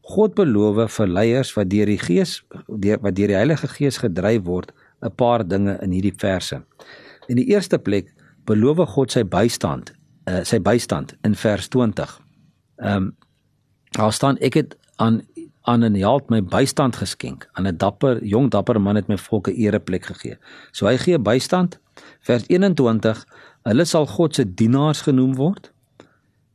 God 0.02 0.36
beloof 0.36 0.92
vir 1.00 1.08
leiers 1.08 1.54
wat 1.56 1.70
deur 1.70 1.88
die 1.88 2.00
Gees 2.00 2.44
deur 2.68 3.00
wat 3.04 3.16
deur 3.16 3.32
die 3.32 3.40
Heilige 3.40 3.68
Gees 3.68 3.98
gedryf 4.04 4.44
word 4.44 4.74
'n 5.02 5.16
paar 5.16 5.48
dinge 5.48 5.80
in 5.82 5.92
hierdie 5.92 6.16
verse. 6.18 6.62
In 7.28 7.36
die 7.36 7.48
eerste 7.52 7.80
plek 7.80 8.14
beloof 8.48 8.84
God 8.96 9.14
sy 9.14 9.24
bystand, 9.28 9.94
uh, 10.28 10.44
sy 10.48 10.60
bystand 10.64 11.16
in 11.28 11.36
vers 11.36 11.70
20. 11.74 12.20
Ehm 12.84 12.96
um, 12.96 13.16
daar 13.96 14.14
staan 14.14 14.38
ek 14.44 14.54
het 14.54 14.76
aan 15.02 15.22
aan 15.68 15.84
'n 15.84 15.96
held 15.96 16.30
my 16.30 16.44
bystand 16.44 16.96
geskenk, 16.96 17.50
aan 17.54 17.68
'n 17.68 17.78
dapper 17.78 18.24
jong 18.24 18.50
dapper 18.50 18.82
man 18.82 18.96
het 18.96 19.08
my 19.08 19.18
volke 19.18 19.54
ereplek 19.54 20.06
gegee. 20.06 20.38
So 20.72 20.88
hy 20.88 20.98
gee 20.98 21.20
bystand. 21.20 21.80
Vers 22.20 22.44
21, 22.48 23.26
hulle 23.64 23.86
sal 23.86 24.06
God 24.06 24.36
se 24.36 24.54
dienaars 24.54 25.02
genoem 25.02 25.36
word. 25.36 25.72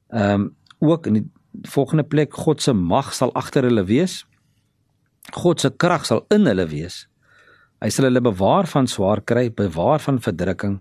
Ehm 0.09 0.41
um, 0.41 0.57
ook 0.79 1.07
in 1.07 1.13
die 1.13 1.31
volgende 1.63 2.03
plek 2.03 2.35
God 2.35 2.63
se 2.63 2.73
mag 2.73 3.15
sal 3.15 3.33
agter 3.33 3.63
hulle 3.63 3.85
wees. 3.85 4.27
God 5.31 5.61
se 5.61 5.71
krag 5.77 6.07
sal 6.07 6.25
in 6.29 6.47
hulle 6.47 6.67
wees. 6.67 7.09
Hy 7.81 7.89
sal 7.89 8.05
hulle 8.05 8.21
bewaar 8.21 8.67
van 8.67 8.87
swaar 8.87 9.21
kry, 9.21 9.51
bewaar 9.51 10.01
van 10.01 10.21
verdrukking 10.21 10.81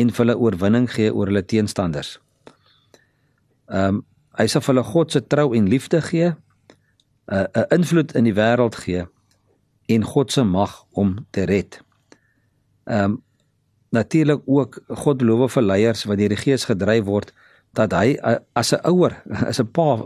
en 0.00 0.10
vir 0.10 0.24
hulle 0.24 0.38
oorwinning 0.38 0.88
gee 0.90 1.12
oor 1.14 1.30
hulle 1.30 1.44
teenstanders. 1.44 2.18
Ehm 3.70 4.00
um, 4.00 4.06
hy 4.38 4.46
sal 4.48 4.62
vir 4.62 4.72
hulle 4.72 4.86
God 4.86 5.12
se 5.12 5.20
trou 5.26 5.50
en 5.58 5.66
liefde 5.68 6.00
gee, 6.00 6.28
'n 6.30 6.36
uh, 7.34 7.46
'n 7.54 7.66
invloed 7.78 8.14
in 8.14 8.24
die 8.24 8.34
wêreld 8.34 8.76
gee 8.84 9.04
en 9.88 10.04
God 10.04 10.32
se 10.32 10.42
mag 10.42 10.84
om 10.90 11.26
te 11.30 11.44
red. 11.44 11.80
Ehm 12.84 13.04
um, 13.04 13.22
natuurlik 13.90 14.42
ook 14.46 14.78
God 14.88 15.18
beloof 15.18 15.52
vir 15.52 15.62
leiers 15.62 16.04
wat 16.04 16.18
deur 16.18 16.28
die 16.28 16.38
Gees 16.38 16.64
gedryf 16.64 17.04
word 17.04 17.32
dat 17.74 17.92
hy 17.92 18.18
uh, 18.22 18.38
as 18.52 18.72
'n 18.72 18.80
ouer, 18.86 19.22
as 19.50 19.60
'n 19.60 19.66
pa 19.66 19.96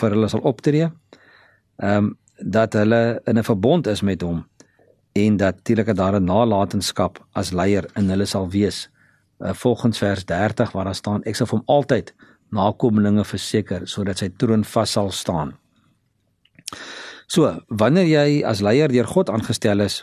vir 0.00 0.10
hulle 0.10 0.28
sal 0.28 0.40
optree. 0.40 0.90
Ehm 1.82 1.96
um, 1.96 2.18
dat 2.40 2.72
hulle 2.72 3.20
in 3.26 3.38
'n 3.38 3.44
verbond 3.44 3.86
is 3.86 4.02
met 4.02 4.22
hom 4.22 4.46
en 5.12 5.36
dat 5.36 5.54
natuurlik 5.54 5.96
daar 5.96 6.20
'n 6.20 6.24
nalatenskap 6.24 7.26
as 7.32 7.50
leier 7.50 7.84
in 7.96 8.08
hulle 8.08 8.24
sal 8.24 8.50
wees. 8.50 8.88
Uh, 9.40 9.54
volgens 9.56 9.98
vers 9.98 10.24
30 10.24 10.72
waar 10.72 10.84
daar 10.84 10.94
staan 10.94 11.22
ek 11.24 11.36
sal 11.36 11.48
vir 11.48 11.58
hom 11.58 11.68
altyd 11.72 12.12
nakommelinge 12.52 13.24
verseker 13.24 13.86
sodat 13.88 14.20
sy 14.20 14.28
troon 14.36 14.64
vas 14.68 14.92
sal 14.92 15.08
staan. 15.14 15.54
So, 17.30 17.48
wanneer 17.68 18.08
jy 18.10 18.42
as 18.44 18.60
leier 18.60 18.90
deur 18.92 19.06
God 19.06 19.30
aangestel 19.30 19.80
is, 19.80 20.02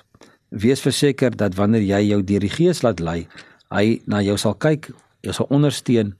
wees 0.49 0.81
verseker 0.81 1.35
dat 1.35 1.57
wanneer 1.59 1.83
jy 1.83 1.99
jou 2.07 2.21
deur 2.23 2.45
die 2.45 2.51
Gees 2.51 2.81
laat 2.85 3.03
lei, 3.03 3.27
hy 3.69 3.99
na 4.07 4.23
jou 4.23 4.37
sal 4.39 4.55
kyk, 4.55 4.89
jou 5.21 5.35
sal 5.35 5.49
ondersteun 5.53 6.15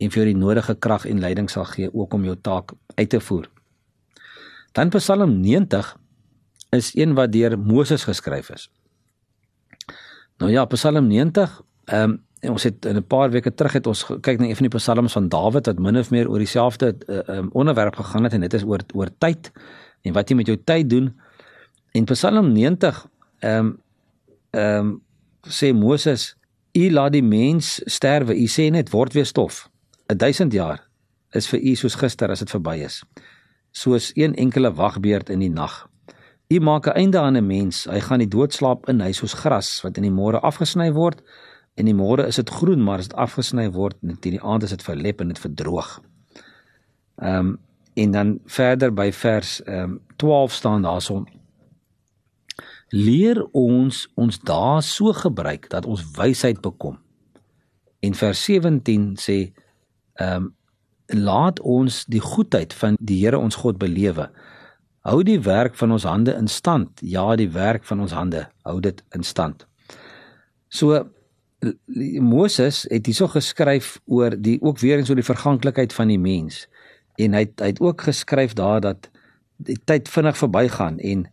en 0.00 0.12
vir 0.12 0.22
jou 0.22 0.28
die 0.28 0.38
nodige 0.38 0.76
krag 0.76 1.06
en 1.08 1.22
leiding 1.24 1.48
sal 1.50 1.66
gee 1.72 1.88
ook 1.92 2.14
om 2.14 2.28
jou 2.28 2.36
taak 2.36 2.74
uit 2.96 3.10
te 3.10 3.20
voer. 3.20 3.48
Dan 4.76 4.92
Psalm 4.94 5.40
90 5.40 5.96
is 6.76 6.92
een 6.94 7.16
wat 7.18 7.32
deur 7.32 7.58
Moses 7.58 8.04
geskryf 8.06 8.50
is. 8.54 8.68
Nou 10.38 10.52
ja, 10.52 10.64
Psalm 10.70 11.08
90, 11.08 11.62
ehm 11.86 12.10
um, 12.10 12.18
ons 12.48 12.62
het 12.62 12.84
in 12.84 12.96
'n 12.96 13.06
paar 13.06 13.30
weke 13.30 13.54
terug 13.54 13.72
het 13.72 13.86
ons 13.86 14.04
kyk 14.20 14.38
na 14.38 14.46
een 14.46 14.56
van 14.56 14.68
die 14.68 14.78
psalms 14.78 15.12
van 15.12 15.28
Dawid 15.28 15.66
wat 15.66 15.78
min 15.78 15.96
of 15.96 16.10
meer 16.10 16.28
oor 16.28 16.38
dieselfde 16.38 16.96
uh, 17.06 17.36
um, 17.36 17.50
onderwerp 17.52 17.96
gegaan 17.96 18.24
het 18.24 18.32
en 18.32 18.40
dit 18.40 18.54
is 18.54 18.64
oor 18.64 18.80
oor 18.94 19.08
tyd 19.18 19.52
en 20.02 20.12
wat 20.12 20.28
jy 20.28 20.36
met 20.36 20.46
jou 20.46 20.58
tyd 20.64 20.90
doen. 20.90 21.20
En 21.92 22.04
Psalm 22.04 22.52
90 22.52 23.06
ehm 23.38 23.66
um, 23.66 23.78
ehm 24.50 24.86
um, 24.86 25.02
sê 25.48 25.72
Moses, 25.72 26.36
"U 26.72 26.90
laat 26.90 27.12
die 27.12 27.22
mens 27.22 27.80
sterwe, 27.84 28.34
u 28.34 28.46
sê 28.46 28.70
net 28.70 28.90
word 28.90 29.12
weer 29.12 29.26
stof. 29.26 29.68
1000 30.06 30.52
jaar 30.52 30.88
is 31.30 31.48
vir 31.48 31.60
u 31.60 31.74
soos 31.74 31.94
gister 31.94 32.30
as 32.30 32.38
dit 32.38 32.50
verby 32.50 32.76
is." 32.84 33.04
Soos 33.70 34.10
een 34.14 34.34
enkele 34.34 34.72
wagbeerd 34.74 35.28
in 35.28 35.38
die 35.38 35.50
nag. 35.50 35.88
U 36.48 36.60
maak 36.60 36.86
'n 36.86 36.90
einde 36.90 37.18
aan 37.18 37.36
'n 37.36 37.46
mens. 37.46 37.84
Hy 37.84 38.00
gaan 38.00 38.18
die 38.18 38.28
doodslaap 38.28 38.88
in, 38.88 39.00
hy 39.00 39.12
soos 39.12 39.32
gras 39.32 39.82
wat 39.82 39.96
in 39.96 40.02
die 40.02 40.12
môre 40.12 40.40
afgesny 40.40 40.92
word. 40.92 41.22
In 41.74 41.88
die 41.88 41.94
môre 41.94 42.26
is 42.26 42.36
dit 42.36 42.50
groen, 42.50 42.82
maar 42.82 42.98
as 42.98 43.08
dit 43.08 43.18
afgesny 43.18 43.70
word, 43.70 43.96
in 44.02 44.18
die 44.20 44.42
aand 44.42 44.66
is 44.66 44.74
dit 44.74 44.82
verlep 44.82 45.20
en 45.20 45.34
dit 45.34 45.38
verdroog. 45.38 45.98
Ehm 47.20 47.36
um, 47.38 47.58
en 47.98 48.12
dan 48.14 48.28
verder 48.46 48.92
by 48.94 49.10
vers 49.12 49.58
ehm 49.66 49.82
um, 49.82 50.00
12 50.16 50.52
staan 50.52 50.82
daarson 50.82 51.26
leer 52.90 53.42
ons 53.54 54.04
ons 54.18 54.38
dae 54.46 54.80
so 54.82 55.12
gebruik 55.14 55.68
dat 55.70 55.86
ons 55.86 56.02
wysheid 56.16 56.60
bekom. 56.62 56.98
En 58.02 58.14
vers 58.14 58.44
17 58.44 59.12
sê 59.20 59.38
ehm 60.14 60.36
um, 60.36 60.54
laat 61.10 61.58
ons 61.66 62.04
die 62.06 62.20
goedheid 62.22 62.70
van 62.78 62.94
die 63.02 63.16
Here 63.24 63.38
ons 63.38 63.56
God 63.58 63.80
belewe. 63.82 64.28
Hou 65.02 65.24
die 65.26 65.40
werk 65.42 65.74
van 65.74 65.90
ons 65.90 66.04
hande 66.06 66.36
in 66.38 66.46
stand. 66.46 67.00
Ja, 67.02 67.34
die 67.34 67.50
werk 67.50 67.82
van 67.84 68.04
ons 68.04 68.14
hande 68.14 68.44
hou 68.62 68.76
dit 68.80 69.02
in 69.16 69.26
stand. 69.26 69.66
So 70.68 71.10
Moses 72.20 72.86
het 72.88 73.06
hierso 73.06 73.28
geskryf 73.28 73.98
oor 74.06 74.36
die 74.38 74.58
ook 74.62 74.78
weer 74.80 74.98
eens 74.98 75.10
oor 75.10 75.20
die 75.20 75.26
verganklikheid 75.26 75.92
van 75.92 76.08
die 76.08 76.18
mens. 76.18 76.64
En 77.20 77.36
hy 77.36 77.44
het, 77.44 77.60
hy 77.60 77.72
het 77.74 77.80
ook 77.84 78.06
geskryf 78.08 78.54
daar 78.56 78.80
dat 78.80 79.10
die 79.60 79.76
tyd 79.84 80.08
vinnig 80.08 80.38
verbygaan 80.40 80.98
en 80.98 81.28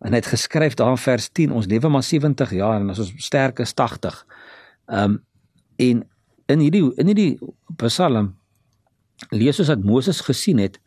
en 0.00 0.14
hy 0.14 0.20
het 0.22 0.30
geskryf 0.32 0.74
daar 0.80 0.94
in 0.94 1.00
vers 1.00 1.28
10 1.28 1.52
ons 1.52 1.66
lewe 1.68 1.88
maar 1.92 2.02
70 2.02 2.52
jaar 2.56 2.80
en 2.80 2.88
ons 2.88 3.12
sterk 3.16 3.58
is 3.60 3.74
80. 3.76 4.26
Ehm 4.86 5.02
um, 5.02 5.18
en 5.76 6.04
in 6.46 6.60
hierdie 6.60 6.84
in 6.96 7.06
hierdie 7.06 7.38
Psalm 7.80 8.34
lees 9.28 9.60
ons 9.60 9.68
dat 9.68 9.84
Moses 9.84 10.20
gesien 10.20 10.58
het 10.58 10.80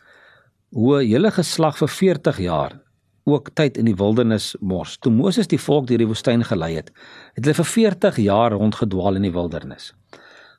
hoe 0.73 1.01
hele 1.01 1.31
geslag 1.31 1.77
vir 1.77 1.89
40 1.89 2.39
jaar 2.45 2.82
ook 3.23 3.49
tyd 3.55 3.77
in 3.77 3.87
die 3.87 3.95
wildernis 3.95 4.53
mors. 4.59 4.97
Toe 4.97 5.11
Moses 5.11 5.47
die 5.47 5.59
volk 5.61 5.87
deur 5.87 6.01
die 6.01 6.09
woestyn 6.09 6.43
gelei 6.43 6.73
het, 6.75 6.91
het 7.35 7.45
hulle 7.45 7.57
vir 7.61 7.69
40 7.71 8.19
jaar 8.25 8.55
rondgedwaal 8.55 9.19
in 9.19 9.27
die 9.27 9.33
wildernis. 9.35 9.93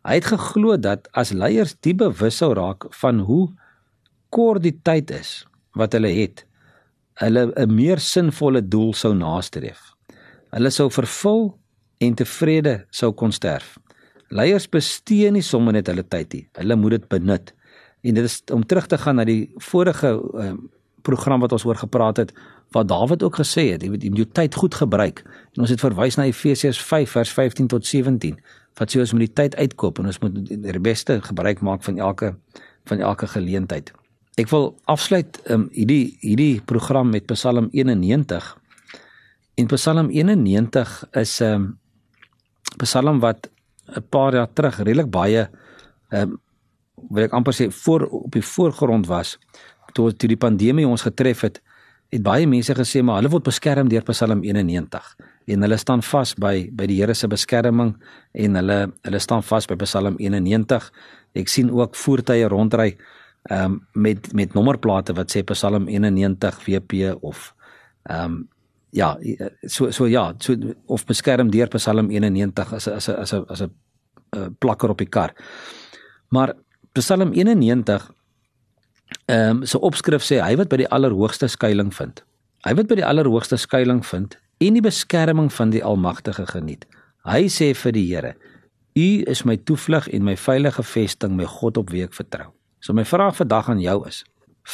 Hy 0.04 0.18
het 0.18 0.28
geglo 0.32 0.76
dat 0.76 1.08
as 1.16 1.32
leiers 1.32 1.76
die 1.84 1.94
bewus 1.96 2.40
sou 2.40 2.52
raak 2.56 2.88
van 3.00 3.22
hoe 3.24 3.48
kort 4.34 4.64
die 4.64 4.76
tyd 4.84 5.12
is 5.14 5.44
wat 5.78 5.94
hulle 5.96 6.12
het, 6.12 6.44
hulle 7.20 7.52
'n 7.56 7.74
meer 7.74 7.98
sinvolle 7.98 8.60
doel 8.60 8.92
sou 8.92 9.14
nastreef. 9.14 9.94
Hulle 10.52 10.70
sou 10.70 10.90
vervul 10.90 11.58
en 12.00 12.14
tevrede 12.14 12.86
sou 12.90 13.12
kon 13.12 13.32
sterf. 13.32 13.78
Leiers 14.30 14.68
bestee 14.68 15.30
nie 15.30 15.42
sommer 15.42 15.72
net 15.72 15.86
hulle 15.86 16.02
tyd 16.02 16.32
nie. 16.32 16.48
Hulle 16.58 16.76
moet 16.76 16.90
dit 16.90 17.08
benut. 17.08 17.52
En 18.02 18.14
dit 18.14 18.24
is 18.24 18.42
om 18.52 18.66
terug 18.66 18.86
te 18.86 18.98
gaan 18.98 19.16
na 19.16 19.24
die 19.24 19.52
vorige 19.58 20.20
uh, 20.34 20.52
program 21.04 21.44
wat 21.44 21.52
ons 21.52 21.64
oor 21.68 21.78
gepraat 21.78 22.22
het 22.22 22.34
wat 22.74 22.88
Dawid 22.90 23.22
ook 23.22 23.36
gesê 23.38 23.68
het, 23.70 23.84
jy 23.84 23.90
moet 23.92 24.02
jou 24.18 24.26
tyd 24.34 24.54
goed 24.58 24.74
gebruik. 24.74 25.20
En 25.54 25.62
ons 25.62 25.70
het 25.70 25.82
verwys 25.82 26.16
na 26.18 26.26
Efesiërs 26.26 26.80
5 26.82 27.12
vers 27.14 27.32
15 27.36 27.68
tot 27.70 27.86
17 27.86 28.38
wat 28.74 28.90
sê 28.90 28.98
ons 28.98 29.12
moet 29.14 29.28
die 29.28 29.36
tyd 29.38 29.54
uitkoop 29.54 30.00
en 30.00 30.10
ons 30.10 30.18
moet 30.24 30.40
die 30.50 30.80
beste 30.82 31.20
gebruik 31.22 31.62
maak 31.62 31.84
van 31.86 32.00
elke 32.02 32.34
van 32.90 33.00
elke 33.00 33.28
geleentheid. 33.30 33.92
Ek 34.36 34.50
wil 34.50 34.72
afsluit 34.90 35.38
um, 35.48 35.68
hierdie 35.72 36.16
hierdie 36.20 36.58
program 36.66 37.12
met 37.14 37.28
Psalm 37.30 37.70
91. 37.72 38.50
En 39.54 39.70
Psalm 39.70 40.10
91 40.10 40.96
is 41.22 41.40
'n 41.40 41.44
um, 41.44 41.78
Psalm 42.82 43.20
wat 43.20 43.48
'n 43.86 44.02
paar 44.10 44.34
jaar 44.34 44.50
terug 44.52 44.82
redelik 44.82 45.10
baie 45.10 45.48
um, 46.10 46.40
wil 47.10 47.24
ek 47.24 47.32
amper 47.32 47.54
sê 47.54 47.68
voor 47.70 48.06
op 48.06 48.32
die 48.32 48.44
voorgrond 48.44 49.06
was 49.06 49.38
toe 49.94 50.12
toe 50.12 50.28
die 50.30 50.40
pandemie 50.40 50.86
ons 50.88 51.06
getref 51.06 51.46
het 51.46 51.62
het 52.12 52.22
baie 52.22 52.46
mense 52.46 52.74
gesê 52.76 53.02
maar 53.02 53.20
hulle 53.20 53.32
word 53.32 53.46
beskerm 53.48 53.88
deur 53.90 54.04
Psalm 54.10 54.44
91 54.44 55.10
en 55.54 55.66
hulle 55.66 55.78
staan 55.80 56.02
vas 56.02 56.34
by 56.38 56.54
by 56.72 56.86
die 56.90 57.00
Here 57.00 57.14
se 57.14 57.28
beskerming 57.30 57.94
en 58.44 58.60
hulle 58.60 58.78
hulle 59.06 59.20
staan 59.20 59.42
vas 59.42 59.68
by 59.70 59.78
Psalm 59.82 60.18
91 60.20 60.90
ek 61.34 61.50
sien 61.50 61.70
ook 61.74 61.98
voertuie 61.98 62.48
rondry 62.50 62.94
um, 63.50 63.80
met 63.94 64.32
met 64.32 64.54
nommerplate 64.54 65.16
wat 65.16 65.32
sê 65.34 65.44
Psalm 65.50 65.88
91 65.88 66.60
WP 66.66 67.14
of 67.22 67.52
ehm 68.10 68.24
um, 68.24 68.42
ja 68.94 69.16
so 69.66 69.90
so 69.90 70.06
ja 70.06 70.32
so 70.38 70.54
of 70.86 71.06
beskerm 71.06 71.50
deur 71.50 71.68
Psalm 71.68 72.10
91 72.10 72.72
as 72.72 72.88
as 72.88 73.08
as 73.08 73.32
'n 73.32 73.44
as 73.48 73.62
'n 73.62 73.70
eh, 74.32 74.48
plakker 74.58 74.90
op 74.90 74.98
die 74.98 75.08
kar. 75.08 75.34
Maar 76.30 76.54
Psalm 76.92 77.32
91 77.32 78.10
ehm 79.26 79.62
um, 79.62 79.66
so 79.66 79.78
opskrif 79.78 80.24
sê 80.24 80.40
hy 80.44 80.56
wat 80.60 80.68
by 80.68 80.82
die 80.82 80.88
allerhoogste 80.92 81.48
skuilings 81.48 81.96
vind. 81.96 82.24
Hy 82.64 82.74
wat 82.76 82.88
by 82.90 82.98
die 83.00 83.06
allerhoogste 83.06 83.56
skuilings 83.56 84.08
vind 84.08 84.36
en 84.60 84.76
die 84.76 84.84
beskerming 84.84 85.48
van 85.52 85.70
die 85.72 85.82
Almagtige 85.84 86.44
geniet. 86.46 86.84
Hy 87.24 87.46
sê 87.48 87.72
vir 87.74 87.92
die 87.96 88.04
Here: 88.08 88.34
U 88.96 89.08
is 89.30 89.44
my 89.44 89.56
toevlug 89.56 90.10
en 90.12 90.24
my 90.24 90.36
veilige 90.36 90.82
vesting, 90.82 91.36
my 91.36 91.48
God 91.48 91.80
op 91.80 91.90
wie 91.90 92.04
ek 92.04 92.12
vertrou. 92.12 92.52
So 92.80 92.92
my 92.92 93.04
vraag 93.04 93.36
vandag 93.36 93.70
aan 93.72 93.80
jou 93.80 93.96
is: 94.08 94.24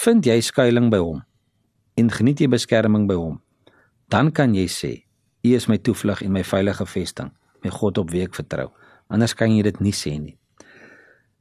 Vind 0.03 0.27
jy 0.27 0.41
skuilings 0.41 0.91
by 0.91 0.99
hom 0.99 1.23
en 1.95 2.11
geniet 2.11 2.41
jy 2.41 2.49
beskerming 2.49 3.07
by 3.07 3.15
hom? 3.15 3.39
Dan 4.11 4.33
kan 4.35 4.55
jy 4.55 4.67
sê: 4.67 4.93
U 5.47 5.55
is 5.55 5.69
my 5.69 5.79
toevlug 5.79 6.23
en 6.27 6.33
my 6.33 6.43
veilige 6.43 6.87
vesting, 6.87 7.31
my 7.63 7.71
God 7.71 7.99
op 7.99 8.11
wie 8.11 8.27
ek 8.27 8.35
vertrou. 8.35 8.73
Anders 9.09 9.35
kan 9.35 9.55
jy 9.55 9.63
dit 9.63 9.81
nie 9.81 9.95
sê 9.95 10.19
nie. 10.19 10.40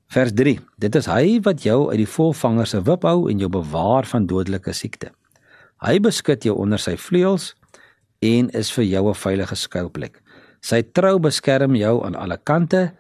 Vers 0.10 0.32
3. 0.34 0.56
Dit 0.82 0.96
is 0.98 1.06
hy 1.06 1.36
wat 1.46 1.62
jou 1.62 1.92
uit 1.92 2.00
die 2.02 2.10
volvanger 2.10 2.66
se 2.66 2.80
wip 2.82 3.04
hou 3.06 3.28
en 3.30 3.42
jou 3.44 3.50
bewaar 3.54 4.08
van 4.10 4.24
dodelike 4.26 4.74
siekte. 4.74 5.12
Hy 5.86 6.00
beskud 6.02 6.48
jou 6.48 6.56
onder 6.58 6.82
sy 6.82 6.96
vleuels 6.98 7.52
en 8.26 8.50
is 8.58 8.72
vir 8.74 8.88
jou 8.90 9.04
'n 9.10 9.14
veilige 9.14 9.56
skuilplek. 9.56 10.18
Sy 10.62 10.82
trou 10.82 11.20
beskerm 11.20 11.76
jou 11.76 12.04
aan 12.06 12.16
alle 12.16 12.38
kante. 12.38 12.92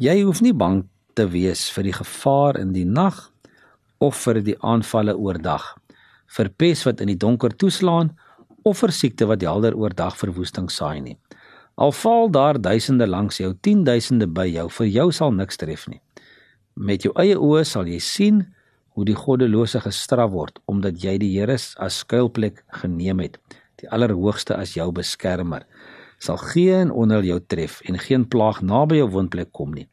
Jy 0.00 0.22
hoef 0.22 0.40
nie 0.40 0.54
bang 0.54 0.88
te 1.14 1.28
wees 1.28 1.68
vir 1.70 1.84
die 1.84 1.92
gevaar 1.92 2.56
in 2.56 2.72
die 2.72 2.86
nag 2.86 3.30
of 4.00 4.16
vir 4.24 4.40
die 4.40 4.56
aanvalle 4.62 5.14
oordag, 5.18 5.76
vir 6.26 6.48
pes 6.48 6.86
wat 6.86 7.00
in 7.00 7.08
die 7.08 7.20
donker 7.26 7.50
toeslaan 7.50 8.16
of 8.64 8.78
vir 8.78 8.90
siekte 8.90 9.26
wat 9.26 9.42
helder 9.42 9.76
oordag 9.76 10.16
verwoesting 10.16 10.70
saai 10.70 11.00
nie. 11.00 11.18
Al 11.76 11.92
val 11.92 12.30
daar 12.30 12.60
duisende 12.60 13.06
langs 13.06 13.36
jou, 13.36 13.52
10000de 13.52 14.26
by 14.26 14.46
jou, 14.46 14.70
vir 14.70 14.86
jou 14.86 15.12
sal 15.12 15.30
niks 15.30 15.56
tref 15.56 15.88
nie. 15.88 16.00
Met 16.74 17.04
jou 17.06 17.12
eie 17.22 17.36
oë 17.38 17.60
sal 17.62 17.86
jy 17.86 18.00
sien 18.02 18.40
hoe 18.98 19.04
die 19.06 19.14
goddelose 19.14 19.78
gestraf 19.78 20.32
word 20.32 20.56
omdat 20.66 20.98
jy 20.98 21.12
die 21.22 21.30
Here 21.36 21.54
as 21.54 22.00
skuilplek 22.02 22.64
geneem 22.80 23.20
het, 23.22 23.38
die 23.78 23.86
Allerhoogste 23.94 24.56
as 24.58 24.72
jou 24.74 24.88
beskermer. 24.90 25.62
Sal 26.18 26.40
geen 26.42 26.90
onheil 26.90 27.22
jou 27.28 27.38
tref 27.46 27.78
en 27.86 27.98
geen 27.98 28.24
plaag 28.26 28.58
naby 28.62 28.98
jou 28.98 29.06
woonplek 29.14 29.52
kom 29.54 29.70
nie. 29.70 29.86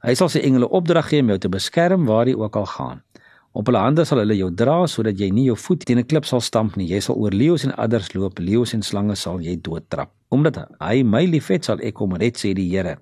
Hy 0.00 0.14
sal 0.16 0.32
sy 0.32 0.40
engele 0.40 0.70
opdrag 0.72 1.10
gee 1.12 1.20
om 1.20 1.34
jou 1.34 1.38
te 1.44 1.52
beskerm 1.52 2.08
waar 2.08 2.24
jy 2.26 2.38
ook 2.40 2.56
al 2.56 2.66
gaan. 2.78 3.04
Op 3.52 3.68
hulle 3.68 3.84
hande 3.84 4.08
sal 4.08 4.24
hulle 4.24 4.38
jou 4.38 4.48
dra 4.56 4.86
sodat 4.88 5.20
jy 5.20 5.28
nie 5.28 5.50
jou 5.50 5.58
voet 5.60 5.84
teen 5.84 5.98
'n 5.98 6.08
klip 6.08 6.24
sal 6.24 6.40
stamp 6.40 6.76
nie. 6.76 6.88
Jy 6.88 7.00
sal 7.00 7.16
oor 7.16 7.30
leeu's 7.30 7.64
en 7.64 7.76
adders 7.76 8.14
loop, 8.14 8.38
leeu's 8.38 8.72
en 8.72 8.82
slange 8.82 9.16
sal 9.16 9.38
jy 9.38 9.60
doodtrap. 9.60 10.08
Omdat 10.30 10.64
hy 10.80 11.02
my 11.02 11.26
liefhet, 11.26 11.64
sal 11.64 11.78
ek 11.82 11.98
hom 11.98 12.16
red, 12.16 12.36
sê 12.36 12.54
die 12.54 12.70
Here. 12.70 12.96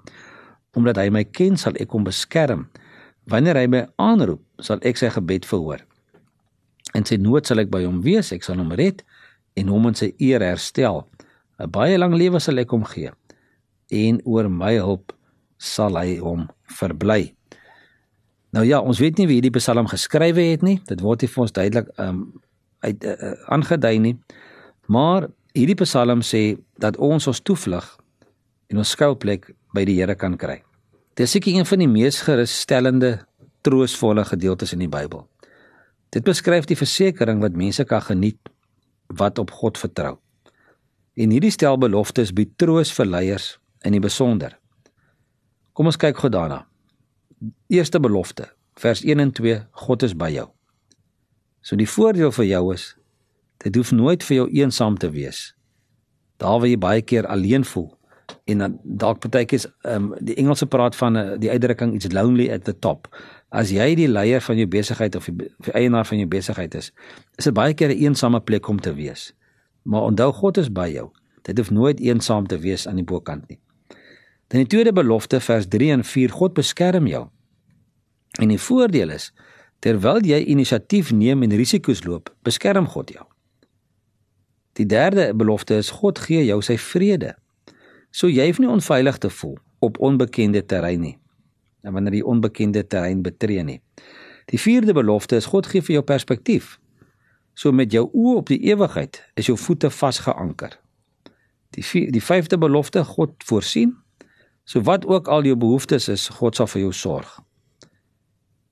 Omdat 0.75 0.97
hy 0.97 1.11
my 1.11 1.25
ken, 1.25 1.57
sal 1.57 1.73
ek 1.79 1.91
hom 1.93 2.05
beskerm. 2.05 2.67
Wanneer 3.27 3.57
hy 3.57 3.67
my 3.67 3.85
aanroep, 4.01 4.43
sal 4.61 4.81
ek 4.87 4.97
sy 4.97 5.11
gebed 5.13 5.45
verhoor. 5.49 5.85
En 6.95 7.05
sy 7.07 7.21
nood 7.21 7.47
sal 7.47 7.61
ek 7.63 7.71
by 7.71 7.85
hom 7.85 8.01
wees, 8.03 8.33
ek 8.33 8.45
sal 8.47 8.59
hom 8.59 8.73
red 8.73 9.05
en 9.61 9.69
hom 9.69 9.91
in 9.91 9.99
sy 9.99 10.15
eer 10.19 10.43
herstel. 10.43 11.05
'n 11.61 11.71
Baie 11.71 11.99
lang 11.99 12.15
lewe 12.17 12.41
sal 12.41 12.59
ek 12.59 12.71
hom 12.71 12.85
gee 12.85 13.13
en 13.91 14.21
oor 14.25 14.49
my 14.49 14.77
hulp 14.79 15.13
sal 15.59 15.99
hy 15.99 16.17
hom 16.23 16.47
verbly. 16.79 17.35
Nou 18.55 18.65
ja, 18.67 18.81
ons 18.81 18.99
weet 19.03 19.19
nie 19.19 19.29
wie 19.31 19.39
hierdie 19.39 19.55
Psalm 19.55 19.87
geskrywe 19.91 20.51
het 20.51 20.63
nie. 20.67 20.79
Dit 20.89 21.03
word 21.05 21.23
nie 21.23 21.31
vir 21.31 21.43
ons 21.45 21.55
duidelik 21.55 21.91
um 22.03 22.25
uit 22.81 23.05
uh, 23.05 23.13
uh, 23.13 23.35
aangedui 23.53 23.99
nie. 24.01 24.15
Maar 24.89 25.29
hierdie 25.55 25.79
Psalm 25.83 26.25
sê 26.27 26.57
dat 26.81 26.97
ons 26.97 27.29
ons 27.31 27.43
toevlug 27.45 27.87
en 28.71 28.81
ons 28.81 28.97
skuilplek 28.97 29.53
by 29.77 29.85
die 29.87 29.99
Here 30.01 30.17
kan 30.19 30.39
kry. 30.41 30.63
Dit 31.21 31.29
is 31.29 31.35
seker 31.35 31.53
een 31.53 31.67
van 31.69 31.83
die 31.83 31.89
mees 31.89 32.23
gerusstellende, 32.25 33.09
troostvolle 33.61 34.23
gedeeltes 34.25 34.71
in 34.73 34.81
die 34.81 34.89
Bybel. 34.89 35.27
Dit 36.17 36.25
beskryf 36.25 36.65
die 36.65 36.79
versekering 36.81 37.43
wat 37.45 37.59
mense 37.61 37.85
kan 37.85 38.01
geniet 38.01 38.49
wat 39.21 39.37
op 39.39 39.53
God 39.53 39.77
vertrou. 39.77 40.15
En 41.21 41.35
hierdie 41.37 41.53
stel 41.53 41.77
beloftes 41.77 42.33
bied 42.33 42.55
troos 42.57 42.95
vir 42.97 43.11
leiers 43.13 43.51
in 43.85 43.93
die 43.93 44.01
besonder. 44.01 44.57
Kom 45.77 45.93
ons 45.93 46.01
kyk 46.01 46.25
gou 46.25 46.33
daarna. 46.33 46.63
Eerste 47.69 48.01
belofte, 48.01 48.49
vers 48.81 49.05
1 49.05 49.21
en 49.21 49.37
2, 49.37 49.61
God 49.85 50.09
is 50.09 50.17
by 50.17 50.33
jou. 50.33 50.49
So 51.61 51.77
die 51.77 51.91
voordeel 51.99 52.33
vir 52.33 52.49
jou 52.49 52.65
is 52.73 52.95
dit 53.61 53.77
hoef 53.77 53.93
nooit 53.93 54.25
vir 54.25 54.39
jou 54.39 54.51
eensaam 54.57 54.97
te 54.97 55.13
wees. 55.13 55.51
Daar 56.41 56.65
waar 56.65 56.73
jy 56.73 56.81
baie 56.81 57.05
keer 57.05 57.29
alleen 57.29 57.69
voel 57.69 57.91
en 58.51 58.59
dan 58.59 58.79
dalk 58.83 59.21
partykeer 59.23 59.59
is 59.59 59.67
um, 59.89 60.11
die 60.21 60.35
Engelse 60.41 60.67
praat 60.67 60.97
van 60.97 61.17
uh, 61.17 61.25
die 61.39 61.51
uitdrukking 61.51 61.95
it's 61.95 62.13
lonely 62.13 62.51
at 62.53 62.65
the 62.65 62.75
top. 62.79 63.09
As 63.49 63.73
jy 63.75 63.95
die 63.99 64.09
leier 64.09 64.43
van 64.45 64.59
jou 64.61 64.67
besigheid 64.71 65.17
of 65.17 65.27
die, 65.31 65.49
die 65.65 65.75
eienaar 65.75 66.07
van 66.07 66.19
jou 66.23 66.29
besigheid 66.31 66.75
is, 66.75 66.93
is 67.39 67.49
dit 67.49 67.55
baie 67.55 67.75
keer 67.75 67.91
'n 67.95 68.03
eensame 68.11 68.41
plek 68.41 68.69
om 68.69 68.81
te 68.81 68.95
wees. 68.95 69.33
Maar 69.83 70.03
onthou 70.03 70.33
God 70.33 70.59
is 70.59 70.73
by 70.73 70.89
jou. 70.93 71.11
Dit 71.43 71.59
hoef 71.59 71.71
nooit 71.71 72.01
eensaam 72.01 72.47
te 72.47 72.59
wees 72.59 72.87
aan 72.87 72.97
die 72.97 73.05
bokant 73.05 73.49
nie. 73.49 73.59
Dan 74.51 74.65
die 74.65 74.67
tweede 74.67 74.93
belofte 74.93 75.41
vers 75.41 75.67
3 75.69 75.91
en 75.91 76.05
4 76.05 76.31
God 76.31 76.55
beskerm 76.55 77.07
jou. 77.07 77.29
En 78.39 78.49
die 78.49 78.61
voordeel 78.61 79.11
is 79.11 79.33
terwyl 79.81 80.21
jy 80.21 80.43
inisiatief 80.45 81.13
neem 81.13 81.43
en 81.43 81.57
risiko's 81.57 82.05
loop, 82.05 82.35
beskerm 82.43 82.87
God 82.87 83.11
jou. 83.11 83.25
Die 84.77 84.87
derde 84.87 85.35
belofte 85.35 85.75
is 85.81 85.91
God 85.91 86.19
gee 86.19 86.45
jou 86.45 86.61
sy 86.63 86.77
vrede. 86.79 87.35
So 88.11 88.29
jy 88.29 88.47
hoef 88.51 88.59
nie 88.59 88.71
onveilig 88.71 89.19
te 89.19 89.31
voel 89.31 89.59
op 89.81 90.01
onbekende 90.01 90.65
terrein 90.67 91.01
nie. 91.01 91.17
En 91.83 91.93
wanneer 91.97 92.21
jy 92.21 92.27
onbekende 92.29 92.85
terrein 92.87 93.23
betree 93.23 93.63
nie. 93.65 93.81
Die 94.51 94.59
vierde 94.61 94.93
belofte 94.93 95.37
is 95.37 95.49
God 95.49 95.67
gee 95.71 95.83
vir 95.83 96.01
jou 96.01 96.05
perspektief. 96.05 96.79
So 97.55 97.73
met 97.73 97.93
jou 97.93 98.09
oë 98.11 98.37
op 98.43 98.51
die 98.51 98.61
ewigheid 98.71 99.23
is 99.39 99.49
jou 99.49 99.57
voete 99.59 99.91
vasgeanker. 99.91 100.77
Die 101.77 101.85
vier, 101.87 102.11
die 102.11 102.23
vyfde 102.25 102.59
belofte 102.59 103.05
God 103.07 103.37
voorsien 103.47 103.95
So 104.71 104.81
wat 104.87 105.07
ook 105.07 105.29
al 105.29 105.43
jou 105.43 105.57
behoeftes 105.57 106.09
is, 106.09 106.29
God 106.29 106.55
sal 106.55 106.69
vir 106.71 106.85
jou 106.85 106.93
sorg. 106.95 107.31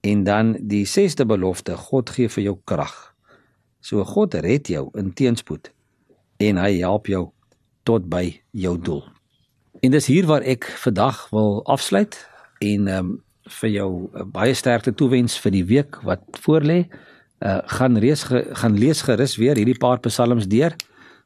En 0.07 0.23
dan 0.25 0.55
die 0.71 0.85
sesde 0.87 1.27
belofte, 1.27 1.75
God 1.75 2.13
gee 2.15 2.31
vir 2.31 2.45
jou 2.45 2.57
krag. 2.71 2.95
So 3.83 4.05
God 4.07 4.37
red 4.47 4.71
jou 4.71 4.89
in 4.99 5.11
teenspoed 5.11 5.73
en 6.39 6.61
hy 6.63 6.77
help 6.79 7.11
jou 7.11 7.25
tot 7.83 8.07
by 8.07 8.29
jou 8.55 8.77
doel. 8.79 9.03
En 9.81 9.91
dis 9.91 10.07
hier 10.07 10.27
waar 10.27 10.43
ek 10.43 10.67
vandag 10.83 11.29
wil 11.31 11.61
afsluit 11.65 12.19
en 12.59 12.89
ehm 12.89 12.99
um, 12.99 13.17
vir 13.49 13.71
jou 13.73 13.91
uh, 14.13 14.27
baie 14.29 14.53
sterkte 14.55 14.93
toewens 14.93 15.39
vir 15.41 15.53
die 15.55 15.65
week 15.65 15.97
wat 16.05 16.21
voorlê. 16.45 16.83
Uh 17.41 17.61
gaan 17.79 17.97
reis 17.97 18.27
ge, 18.29 18.43
gaan 18.61 18.75
lees 18.77 19.01
gerus 19.07 19.37
weer 19.41 19.57
hierdie 19.57 19.79
paar 19.79 20.01
psalms 20.05 20.49
deur. 20.49 20.75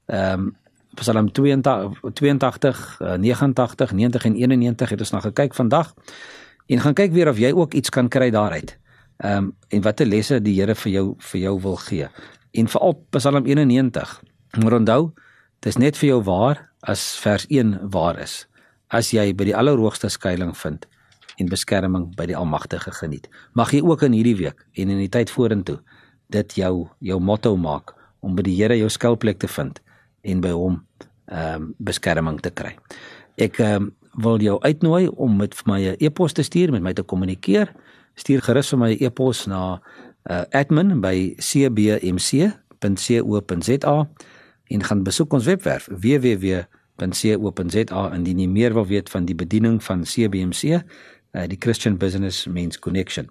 Ehm 0.06 0.40
um, 0.40 0.52
Psalm 0.94 1.32
82 1.32 2.00
82 2.12 3.00
89 3.16 3.92
90 3.92 4.24
en 4.24 4.34
91 4.36 4.90
het 4.90 5.00
ons 5.00 5.10
na 5.10 5.20
gekyk 5.24 5.54
vandag 5.54 5.94
en 6.66 6.80
gaan 6.80 6.94
kyk 6.94 7.12
weer 7.12 7.28
of 7.28 7.38
jy 7.38 7.52
ook 7.52 7.74
iets 7.74 7.88
kan 7.88 8.08
kry 8.08 8.30
daaruit. 8.30 8.76
Ehm 9.16 9.36
um, 9.36 9.56
en 9.68 9.82
watter 9.82 10.06
lesse 10.06 10.40
die 10.40 10.60
Here 10.60 10.74
vir 10.74 10.92
jou 10.92 11.06
vir 11.18 11.40
jou 11.40 11.60
wil 11.60 11.76
gee. 11.76 12.08
En 12.52 12.68
veral 12.68 12.94
Psalm 13.10 13.46
91. 13.46 14.22
Maar 14.60 14.72
onthou, 14.72 15.10
dit 15.60 15.72
is 15.72 15.76
net 15.76 15.96
vir 15.96 16.08
jou 16.08 16.22
waar 16.22 16.71
as 16.82 17.16
vers 17.22 17.46
1 17.48 17.78
waar 17.90 18.18
is. 18.18 18.46
As 18.88 19.12
jy 19.14 19.32
by 19.34 19.44
die 19.48 19.56
allerhoogste 19.56 20.08
skuilings 20.12 20.58
vind 20.60 20.86
en 21.40 21.48
beskerming 21.48 22.16
by 22.16 22.26
die 22.28 22.36
Almagtige 22.36 22.92
geniet. 22.92 23.28
Mag 23.54 23.72
jy 23.72 23.80
ook 23.82 24.02
in 24.02 24.12
hierdie 24.12 24.36
week 24.36 24.66
en 24.76 24.88
in 24.92 24.98
die 25.00 25.08
tyd 25.12 25.30
vorentoe 25.32 25.78
dit 26.32 26.54
jou 26.56 26.88
jou 27.00 27.20
motto 27.20 27.56
maak 27.56 27.94
om 28.20 28.36
by 28.36 28.42
die 28.46 28.56
Here 28.56 28.76
jou 28.78 28.90
skuilplek 28.90 29.38
te 29.42 29.48
vind 29.48 29.80
en 30.22 30.40
by 30.44 30.52
hom 30.56 30.86
ehm 31.32 31.54
um, 31.54 31.74
beskerming 31.78 32.40
te 32.42 32.50
kry. 32.50 32.76
Ek 33.38 33.60
ehm 33.60 33.82
um, 33.82 33.92
wil 34.12 34.40
jou 34.44 34.58
uitnooi 34.60 35.08
om 35.08 35.36
met 35.36 35.66
my 35.66 35.80
'n 35.80 35.96
e-pos 35.98 36.32
te 36.32 36.42
stuur 36.42 36.70
met 36.70 36.82
my 36.82 36.92
te 36.92 37.02
kommunikeer. 37.02 37.72
Stuur 38.14 38.42
gerus 38.42 38.68
vir 38.68 38.78
my 38.78 38.92
'n 38.92 39.04
e-pos 39.04 39.46
na 39.46 39.80
uh, 40.30 40.42
admin 40.52 41.00
by 41.00 41.34
cbmc.co.za 41.38 42.50
en 44.72 44.84
gaan 44.84 45.02
besoek 45.02 45.32
ons 45.32 45.44
webwerf 45.44 45.88
www.co.za 45.90 48.02
indien 48.14 48.38
jy 48.38 48.48
meer 48.48 48.74
wil 48.74 48.86
weet 48.86 49.10
van 49.10 49.24
die 49.28 49.36
bediening 49.36 49.82
van 49.84 50.06
CBMC, 50.08 50.80
eh, 50.80 50.82
die 51.48 51.58
Christian 51.60 51.98
Business 51.98 52.46
Means 52.46 52.78
Connection. 52.78 53.28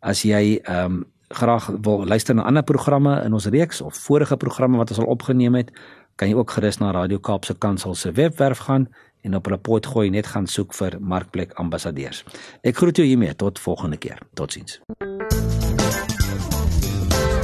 As 0.00 0.22
jy 0.22 0.60
ehm 0.62 0.84
um, 0.84 1.04
graag 1.28 1.66
wil 1.82 2.06
luister 2.06 2.34
na 2.34 2.42
ander 2.46 2.62
programme 2.62 3.24
in 3.24 3.32
ons 3.32 3.46
reeks 3.50 3.80
of 3.80 3.96
vorige 3.98 4.36
programme 4.36 4.78
wat 4.78 4.90
ons 4.94 5.00
al 5.02 5.10
opgeneem 5.10 5.58
het, 5.58 5.72
kan 6.14 6.30
jy 6.30 6.36
ook 6.38 6.54
gerus 6.54 6.78
na 6.78 6.92
Radio 6.94 7.18
Kaapse 7.18 7.58
Kansel 7.58 7.94
se 7.94 8.12
webwerf 8.12 8.58
gaan 8.58 8.86
en 9.26 9.34
op 9.34 9.44
hulle 9.44 9.58
pot 9.58 9.86
gooi 9.86 10.10
net 10.10 10.26
gaan 10.26 10.46
soek 10.46 10.74
vir 10.78 10.98
Markplek 11.00 11.56
ambassadeurs. 11.60 12.22
Ek 12.62 12.78
groet 12.78 12.96
jou 12.96 13.06
hiermee 13.06 13.34
tot 13.34 13.58
volgende 13.58 13.98
keer. 13.98 14.22
Totsiens. 14.34 14.80